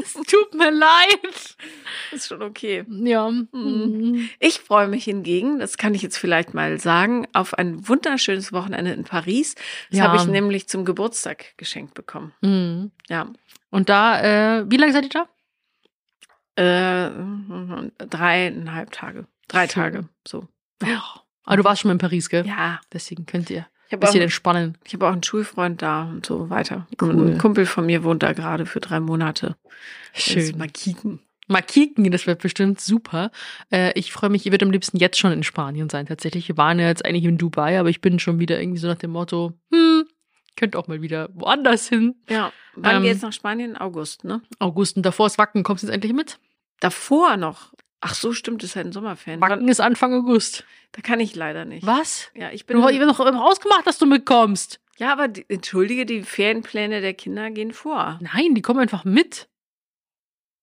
[0.00, 1.56] Es tut mir leid.
[2.12, 2.84] Ist schon okay.
[2.88, 3.30] Ja.
[3.30, 4.28] Mhm.
[4.38, 8.92] Ich freue mich hingegen, das kann ich jetzt vielleicht mal sagen, auf ein wunderschönes Wochenende
[8.92, 9.54] in Paris.
[9.90, 10.04] Das Ja.
[10.06, 12.32] habe ich nämlich zum Geburtstag geschenkt bekommen.
[12.40, 12.90] Mhm.
[13.08, 13.26] Ja.
[13.70, 15.28] Und da, äh, wie lange seid ihr da?
[16.56, 17.10] Äh,
[17.98, 19.26] dreieinhalb Tage.
[19.48, 19.74] Drei Schön.
[19.82, 20.08] Tage.
[20.26, 20.46] So.
[20.82, 20.86] Oh,
[21.44, 22.46] Aber du warst schon mal in Paris, gell?
[22.46, 22.80] Ja.
[22.92, 24.78] Deswegen könnt ihr Ich ein habe auch, bisschen entspannen.
[24.84, 26.86] ich hab auch einen Schulfreund da und so weiter.
[27.02, 27.32] Cool.
[27.32, 29.56] Ein Kumpel von mir wohnt da gerade für drei Monate.
[30.14, 30.56] Schön.
[31.48, 33.32] Mal kicken, das wird bestimmt super.
[33.72, 36.46] Äh, ich freue mich, ihr wird am liebsten jetzt schon in Spanien sein, tatsächlich.
[36.46, 38.98] Wir waren ja jetzt eigentlich in Dubai, aber ich bin schon wieder irgendwie so nach
[38.98, 40.04] dem Motto, hm,
[40.54, 42.14] könnt auch mal wieder woanders hin.
[42.28, 42.52] Ja.
[42.76, 43.76] Wann Ähm, geht's nach Spanien?
[43.76, 44.42] August, ne?
[44.60, 45.64] August und davor ist Wacken.
[45.64, 46.38] Kommst du jetzt endlich mit?
[46.78, 47.72] Davor noch.
[48.00, 49.40] Ach so, stimmt, ist halt ein Sommerferien.
[49.40, 50.64] Wacken ist Anfang August.
[50.92, 51.86] Da kann ich leider nicht.
[51.86, 52.30] Was?
[52.34, 52.82] Ja, ich Du bin.
[53.08, 54.80] hast doch immer ausgemacht, dass du mitkommst.
[54.98, 58.18] Ja, aber die, entschuldige, die Ferienpläne der Kinder gehen vor.
[58.22, 59.48] Nein, die kommen einfach mit.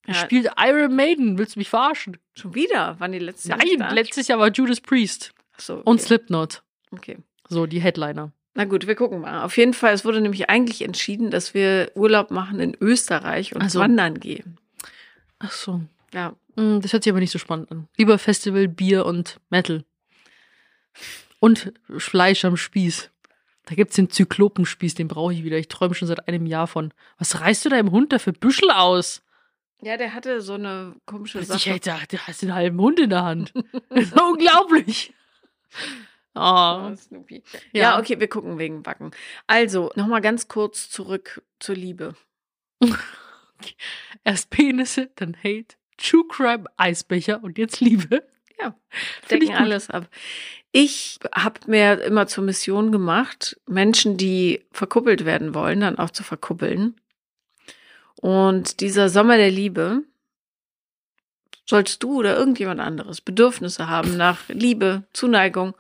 [0.08, 1.38] Ja, Spielt Iron Maiden.
[1.38, 2.18] Willst du mich verarschen?
[2.36, 2.96] schon wieder?
[3.00, 5.84] Wann die letzte Jahr Nein, letztes Jahr war Judas Priest Ach so, okay.
[5.86, 6.64] und Slipknot.
[6.92, 7.18] Okay.
[7.50, 8.32] So, die Headliner.
[8.54, 9.44] Na gut, wir gucken mal.
[9.44, 13.64] Auf jeden Fall, es wurde nämlich eigentlich entschieden, dass wir Urlaub machen in Österreich und
[13.64, 13.80] Ach so.
[13.80, 14.58] wandern gehen.
[15.40, 15.82] Ach so.
[16.14, 16.36] Ja.
[16.56, 17.88] Hm, Das hört sich aber nicht so spannend an.
[17.98, 19.84] Lieber Festival, Bier und Metal.
[21.40, 23.12] Und Fleisch am Spieß.
[23.66, 25.58] Da gibt's den Zyklopenspieß, den brauche ich wieder.
[25.58, 26.94] Ich träume schon seit einem Jahr von.
[27.18, 29.22] Was reißt du deinem Hund da für Büschel aus?
[29.82, 31.70] Ja, der hatte so eine komische Ich Sache.
[31.72, 33.54] hätte gedacht, du hast den halben Hund in der Hand.
[33.90, 35.14] Das ist unglaublich.
[36.40, 36.96] Oh, Oh.
[36.96, 37.42] Snoopy.
[37.74, 37.82] Ja.
[37.82, 38.00] Ja.
[38.00, 39.10] okay, wir gucken wegen Backen.
[39.48, 42.16] Also, nochmal ganz kurz zurück zur Liebe.
[44.24, 48.24] Erst Penisse, dann Hate, True Crime, Eisbecher und jetzt Liebe.
[48.60, 48.76] Ja,
[49.30, 50.08] decken alles ab.
[50.72, 56.24] Ich habe mir immer zur Mission gemacht, Menschen, die verkuppelt werden wollen, dann auch zu
[56.24, 56.96] verkuppeln.
[58.16, 60.04] Und dieser Sommer der Liebe,
[61.68, 65.76] sollst du oder irgendjemand anderes Bedürfnisse haben nach Liebe, Zuneigung,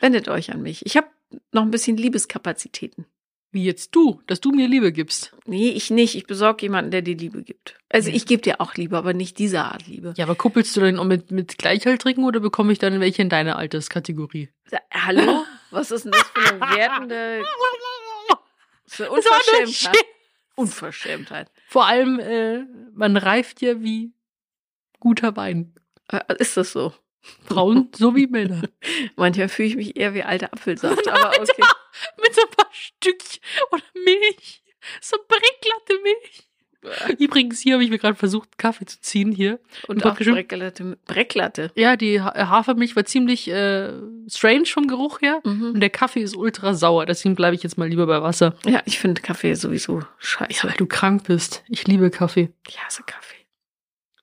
[0.00, 0.84] wendet euch an mich.
[0.86, 1.08] Ich habe
[1.52, 3.06] noch ein bisschen Liebeskapazitäten.
[3.54, 5.36] Wie jetzt du, dass du mir Liebe gibst.
[5.44, 6.14] Nee, ich nicht.
[6.14, 7.76] Ich besorge jemanden, der dir Liebe gibt.
[7.90, 10.14] Also ich gebe dir auch Liebe, aber nicht diese Art Liebe.
[10.16, 13.28] Ja, aber kuppelst du denn auch mit, mit Gleichaltrigen oder bekomme ich dann welche in
[13.28, 14.48] deine Alterskategorie?
[14.64, 15.44] Sa- Hallo?
[15.70, 17.42] Was ist denn das für eine wertende
[18.86, 19.96] für Unverschämtheit?
[20.54, 21.50] Unverschämtheit.
[21.68, 24.12] Vor allem, äh, man reift ja wie
[25.00, 25.74] guter Wein.
[26.10, 26.92] Äh, Ist das so?
[27.44, 28.62] Frauen sowie Männer.
[29.16, 31.62] Manchmal fühle ich mich eher wie alter Apfelsaft, aber okay.
[32.20, 34.62] Mit so ein paar Stückchen oder Milch.
[35.00, 36.48] So Brecklatte Milch.
[37.20, 39.60] Übrigens, hier habe ich mir gerade versucht, Kaffee zu ziehen hier.
[39.86, 40.98] Und Und auch Brecklatte.
[41.06, 41.70] Brecklatte.
[41.76, 43.92] Ja, die Ha- Hafermilch war ziemlich äh,
[44.28, 45.38] strange vom Geruch her.
[45.44, 45.80] Und Mhm.
[45.80, 47.06] der Kaffee ist ultra sauer.
[47.06, 48.56] Deswegen bleibe ich jetzt mal lieber bei Wasser.
[48.66, 50.66] Ja, ich finde Kaffee sowieso Ja, scheiße.
[50.68, 51.62] weil du krank bist.
[51.68, 52.50] Ich liebe Kaffee.
[52.68, 53.36] Ich hasse Kaffee.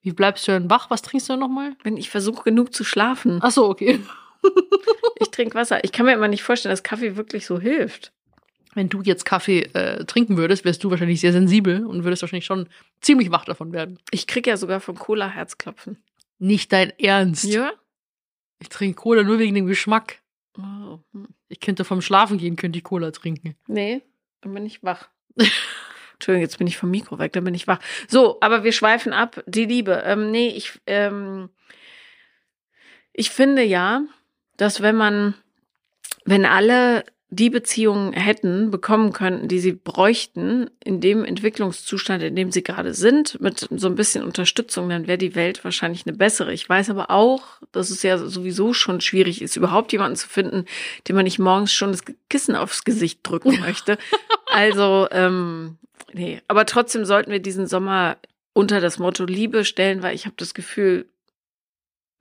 [0.01, 0.89] Wie bleibst du denn wach?
[0.89, 1.77] Was trinkst du nochmal?
[1.83, 3.39] Wenn ich versuche, genug zu schlafen.
[3.41, 4.01] Ach so, okay.
[5.21, 5.83] Ich trinke Wasser.
[5.83, 8.13] Ich kann mir immer nicht vorstellen, dass Kaffee wirklich so hilft.
[8.73, 12.45] Wenn du jetzt Kaffee äh, trinken würdest, wärst du wahrscheinlich sehr sensibel und würdest wahrscheinlich
[12.45, 12.69] schon
[13.01, 13.99] ziemlich wach davon werden.
[14.11, 15.97] Ich kriege ja sogar von Cola Herzklopfen.
[16.37, 17.43] Nicht dein Ernst.
[17.43, 17.73] Ja?
[18.59, 20.21] Ich trinke Cola nur wegen dem Geschmack.
[20.57, 20.99] Oh.
[21.13, 21.27] hm.
[21.49, 23.55] Ich könnte vom Schlafen gehen, könnte ich Cola trinken.
[23.67, 24.01] Nee,
[24.41, 25.09] dann bin ich wach.
[26.13, 27.79] Entschuldigung, jetzt bin ich vom Mikro weg, dann bin ich wach.
[28.07, 29.43] So, aber wir schweifen ab.
[29.47, 30.03] Die Liebe.
[30.05, 31.49] Ähm, nee, ich, ähm,
[33.13, 34.03] ich finde ja,
[34.59, 35.35] dass wenn man,
[36.25, 42.51] wenn alle die Beziehungen hätten, bekommen könnten, die sie bräuchten, in dem Entwicklungszustand, in dem
[42.51, 46.51] sie gerade sind, mit so ein bisschen Unterstützung, dann wäre die Welt wahrscheinlich eine bessere.
[46.51, 50.65] Ich weiß aber auch, dass es ja sowieso schon schwierig ist, überhaupt jemanden zu finden,
[51.07, 53.99] dem man nicht morgens schon das Kissen aufs Gesicht drücken möchte.
[54.47, 55.77] Also, ähm,
[56.11, 58.17] nee, aber trotzdem sollten wir diesen Sommer
[58.53, 61.07] unter das Motto Liebe stellen, weil ich habe das Gefühl,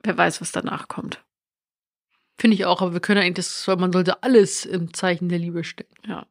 [0.03, 1.19] wer weiß, was danach kommt.
[2.39, 5.63] Finde ich auch, aber wir können eigentlich das, man sollte alles im Zeichen der Liebe
[5.63, 5.89] stellen.
[6.07, 6.25] Ja,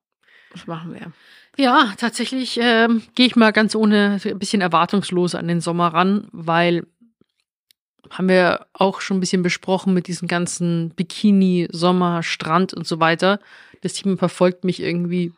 [0.52, 1.12] das machen wir.
[1.58, 6.28] Ja, tatsächlich ähm, gehe ich mal ganz ohne ein bisschen erwartungslos an den Sommer ran,
[6.32, 6.86] weil
[8.10, 13.00] haben wir auch schon ein bisschen besprochen mit diesen ganzen Bikini, Sommer, Strand und so
[13.00, 13.38] weiter.
[13.82, 15.32] Das Team verfolgt mich irgendwie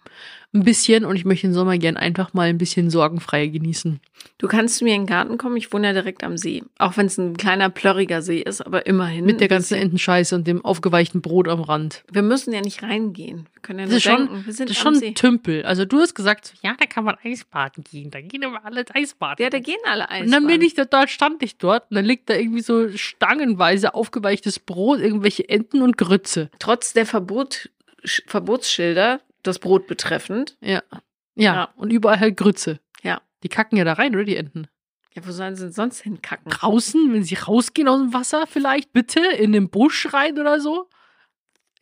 [0.53, 4.01] ein bisschen und ich möchte den Sommer gern einfach mal ein bisschen sorgenfrei genießen.
[4.37, 6.63] Du kannst zu mir in den Garten kommen, ich wohne ja direkt am See.
[6.79, 9.25] Auch wenn es ein kleiner, plörriger See ist, aber immerhin.
[9.25, 9.75] Mit der ganzen.
[9.77, 12.03] Entenscheiße und dem aufgeweichten Brot am Rand.
[12.11, 13.47] Wir müssen ja nicht reingehen.
[13.53, 15.65] Wir können ja Das nur ist schon, denken, wir sind das ist schon ein Tümpel.
[15.65, 18.11] Also du hast gesagt, ja, da kann man Eisbaden gehen.
[18.11, 19.43] Da gehen aber alle Eisbaden.
[19.43, 20.25] Ja, da gehen alle Eis.
[20.27, 22.89] Und dann bin ich da, dort, stand ich dort und dann liegt da irgendwie so
[22.97, 26.51] stangenweise aufgeweichtes Brot, irgendwelche Enten und Grütze.
[26.59, 27.71] Trotz der Verbot,
[28.05, 30.57] Sch- Verbotsschilder, das Brot betreffend.
[30.61, 30.83] Ja.
[30.93, 31.55] ja.
[31.55, 31.69] Ja.
[31.77, 32.81] und überall halt Grütze.
[33.03, 33.21] Ja.
[33.43, 34.67] Die kacken ja da rein, oder die Enten?
[35.15, 36.51] Ja, wo sollen sie denn sonst hinkacken?
[36.53, 40.89] Draußen, wenn sie rausgehen aus dem Wasser vielleicht, bitte, in den Busch rein oder so?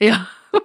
[0.00, 0.28] Ja.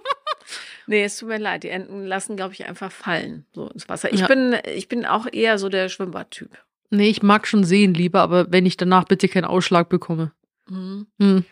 [0.86, 1.64] Nee, es tut mir leid.
[1.64, 4.12] Die Enten lassen, glaube ich, einfach fallen, so ins Wasser.
[4.12, 4.28] Ich Ja.
[4.28, 6.50] bin, ich bin auch eher so der Schwimmbadtyp.
[6.90, 10.34] Nee, ich mag schon sehen lieber, aber wenn ich danach bitte keinen Ausschlag bekomme.
[10.70, 11.08] Mhm.
[11.22, 11.46] Hm.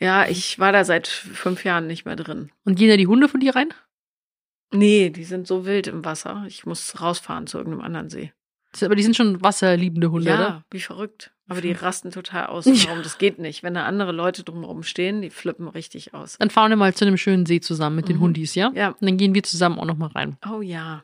[0.00, 2.50] Ja, ich war da seit fünf Jahren nicht mehr drin.
[2.64, 3.72] Und gehen da die Hunde von dir rein?
[4.72, 6.44] Nee, die sind so wild im Wasser.
[6.46, 8.32] Ich muss rausfahren zu irgendeinem anderen See.
[8.82, 10.64] Aber die sind schon wasserliebende Hunde, ja, oder?
[10.70, 11.32] wie verrückt.
[11.48, 12.66] Aber die rasten total aus.
[12.66, 13.02] Warum?
[13.02, 13.62] Das geht nicht.
[13.62, 16.36] Wenn da andere Leute drumherum stehen, die flippen richtig aus.
[16.38, 18.20] Dann fahren wir mal zu einem schönen See zusammen mit den Mhm.
[18.20, 18.70] Hundis, ja?
[18.74, 18.88] Ja.
[18.90, 20.36] Und dann gehen wir zusammen auch noch mal rein.
[20.46, 21.02] Oh ja.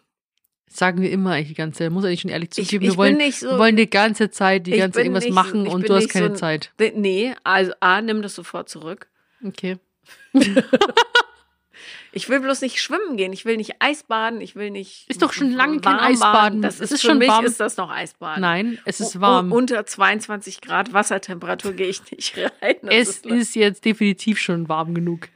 [0.67, 1.93] Sagen wir immer eigentlich die ganze Zeit.
[1.93, 2.85] Muss eigentlich schon ehrlich Ich, zugeben.
[2.85, 3.49] ich wir wollen, so.
[3.51, 5.95] wir wollen die ganze Zeit die Ich ganze bin irgendwas nicht machen ich und du
[5.95, 6.73] hast keine so ein- Zeit.
[6.97, 9.09] Nee, also A, nimm das sofort zurück.
[9.45, 9.77] Okay.
[12.17, 13.33] Ich will bloß nicht schwimmen gehen.
[13.33, 14.41] Ich will nicht Eisbaden.
[14.41, 15.11] Ich will nicht.
[15.11, 16.61] Ist doch schon lange kein Eisbaden.
[16.61, 16.63] baden.
[16.63, 17.45] Das ist, ist für schon mich warm.
[17.45, 18.41] ist das noch Eisbaden.
[18.41, 19.51] Nein, es ist warm.
[19.51, 22.77] u- Unter 22 Grad Wassertemperatur gehe ich nicht rein.
[22.83, 25.29] Das es ist, ist jetzt definitiv schon warm genug.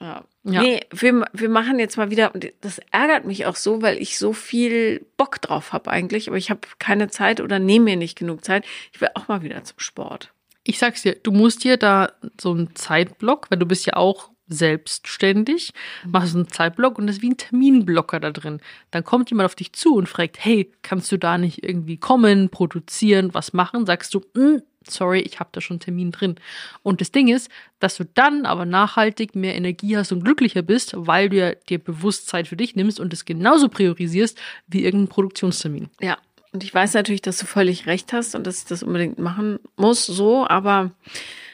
[0.00, 0.24] Ja.
[0.42, 0.62] Ja.
[0.62, 4.18] Nee, wir, wir machen jetzt mal wieder, und das ärgert mich auch so, weil ich
[4.18, 8.18] so viel Bock drauf habe eigentlich, aber ich habe keine Zeit oder nehme mir nicht
[8.18, 8.64] genug Zeit.
[8.92, 10.32] Ich will auch mal wieder zum Sport.
[10.64, 14.30] Ich sag's dir, du musst dir da so einen Zeitblock, weil du bist ja auch
[14.46, 15.72] selbstständig,
[16.06, 18.60] machst so einen Zeitblock und das ist wie ein Terminblocker da drin.
[18.90, 22.48] Dann kommt jemand auf dich zu und fragt, hey, kannst du da nicht irgendwie kommen,
[22.48, 23.86] produzieren, was machen?
[23.86, 26.36] Sagst du, "Mm, sorry, ich habe da schon einen Termin drin.
[26.82, 30.94] Und das Ding ist, dass du dann aber nachhaltig mehr Energie hast und glücklicher bist,
[30.96, 35.08] weil du ja dir bewusst Zeit für dich nimmst und es genauso priorisierst wie irgendein
[35.08, 35.90] Produktionstermin.
[36.00, 36.18] Ja,
[36.52, 39.60] und ich weiß natürlich, dass du völlig recht hast und dass ich das unbedingt machen
[39.76, 40.90] muss, so, aber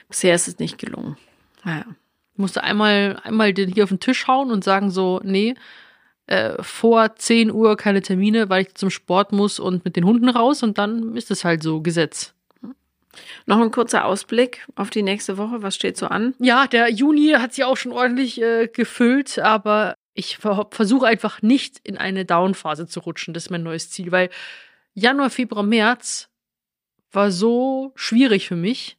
[0.09, 1.17] bisher ist es nicht gelungen.
[1.65, 1.85] Naja.
[2.37, 5.55] musst du einmal, einmal den hier auf den Tisch hauen und sagen so, nee,
[6.27, 10.29] äh, vor 10 Uhr keine Termine, weil ich zum Sport muss und mit den Hunden
[10.29, 12.36] raus und dann ist es halt so Gesetz.
[13.47, 15.63] Noch ein kurzer Ausblick auf die nächste Woche.
[15.63, 16.35] Was steht so an?
[16.39, 21.43] Ja, der Juni hat sich auch schon ordentlich äh, gefüllt, aber ich ver versuche einfach
[21.43, 23.35] nicht in eine Down-Phase zu rutschen.
[23.35, 24.31] Das ist mein neues Ziel, weil
[24.95, 26.29] Januar, Februar, März
[27.13, 28.97] war so schwierig für mich.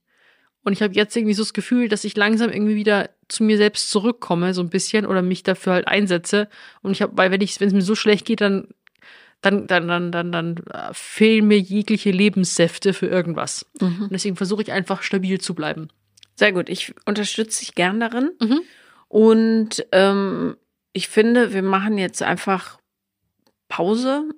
[0.64, 3.58] Und ich habe jetzt irgendwie so das Gefühl, dass ich langsam irgendwie wieder zu mir
[3.58, 6.50] selbst zurückkomme, so ein bisschen, oder mich dafür halt einsetze.
[6.82, 8.68] Und ich habe, weil wenn es mir so schlecht geht, dann,
[9.42, 13.66] dann, dann, dann, dann, dann äh, fehlen mir jegliche Lebenssäfte für irgendwas.
[13.80, 15.90] Und deswegen versuche ich einfach stabil zu bleiben.
[16.36, 16.70] Sehr gut.
[16.70, 18.32] Ich unterstütze dich gern darin.
[18.40, 18.62] Mhm.
[19.08, 20.58] Und ähm,
[20.94, 22.80] ich finde, wir machen jetzt einfach
[23.70, 24.30] Pause,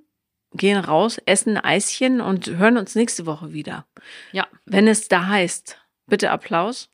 [0.53, 3.85] gehen raus, essen ein Eischen und hören uns nächste Woche wieder.
[4.31, 4.47] Ja.
[4.65, 5.77] Wenn es da heißt,
[6.07, 6.89] bitte Applaus.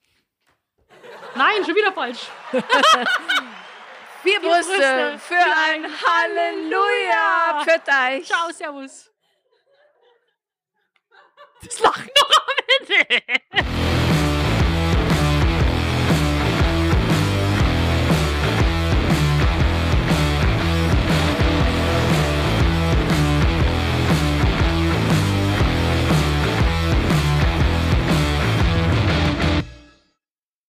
[1.36, 2.30] Nein, schon wieder falsch.
[4.26, 7.63] Vier Brüste, Brüste für ein Halleluja.
[7.63, 7.80] Für
[8.17, 8.26] euch.
[8.26, 9.11] Ciao, servus.
[11.63, 14.05] Das Lachen noch am Ende.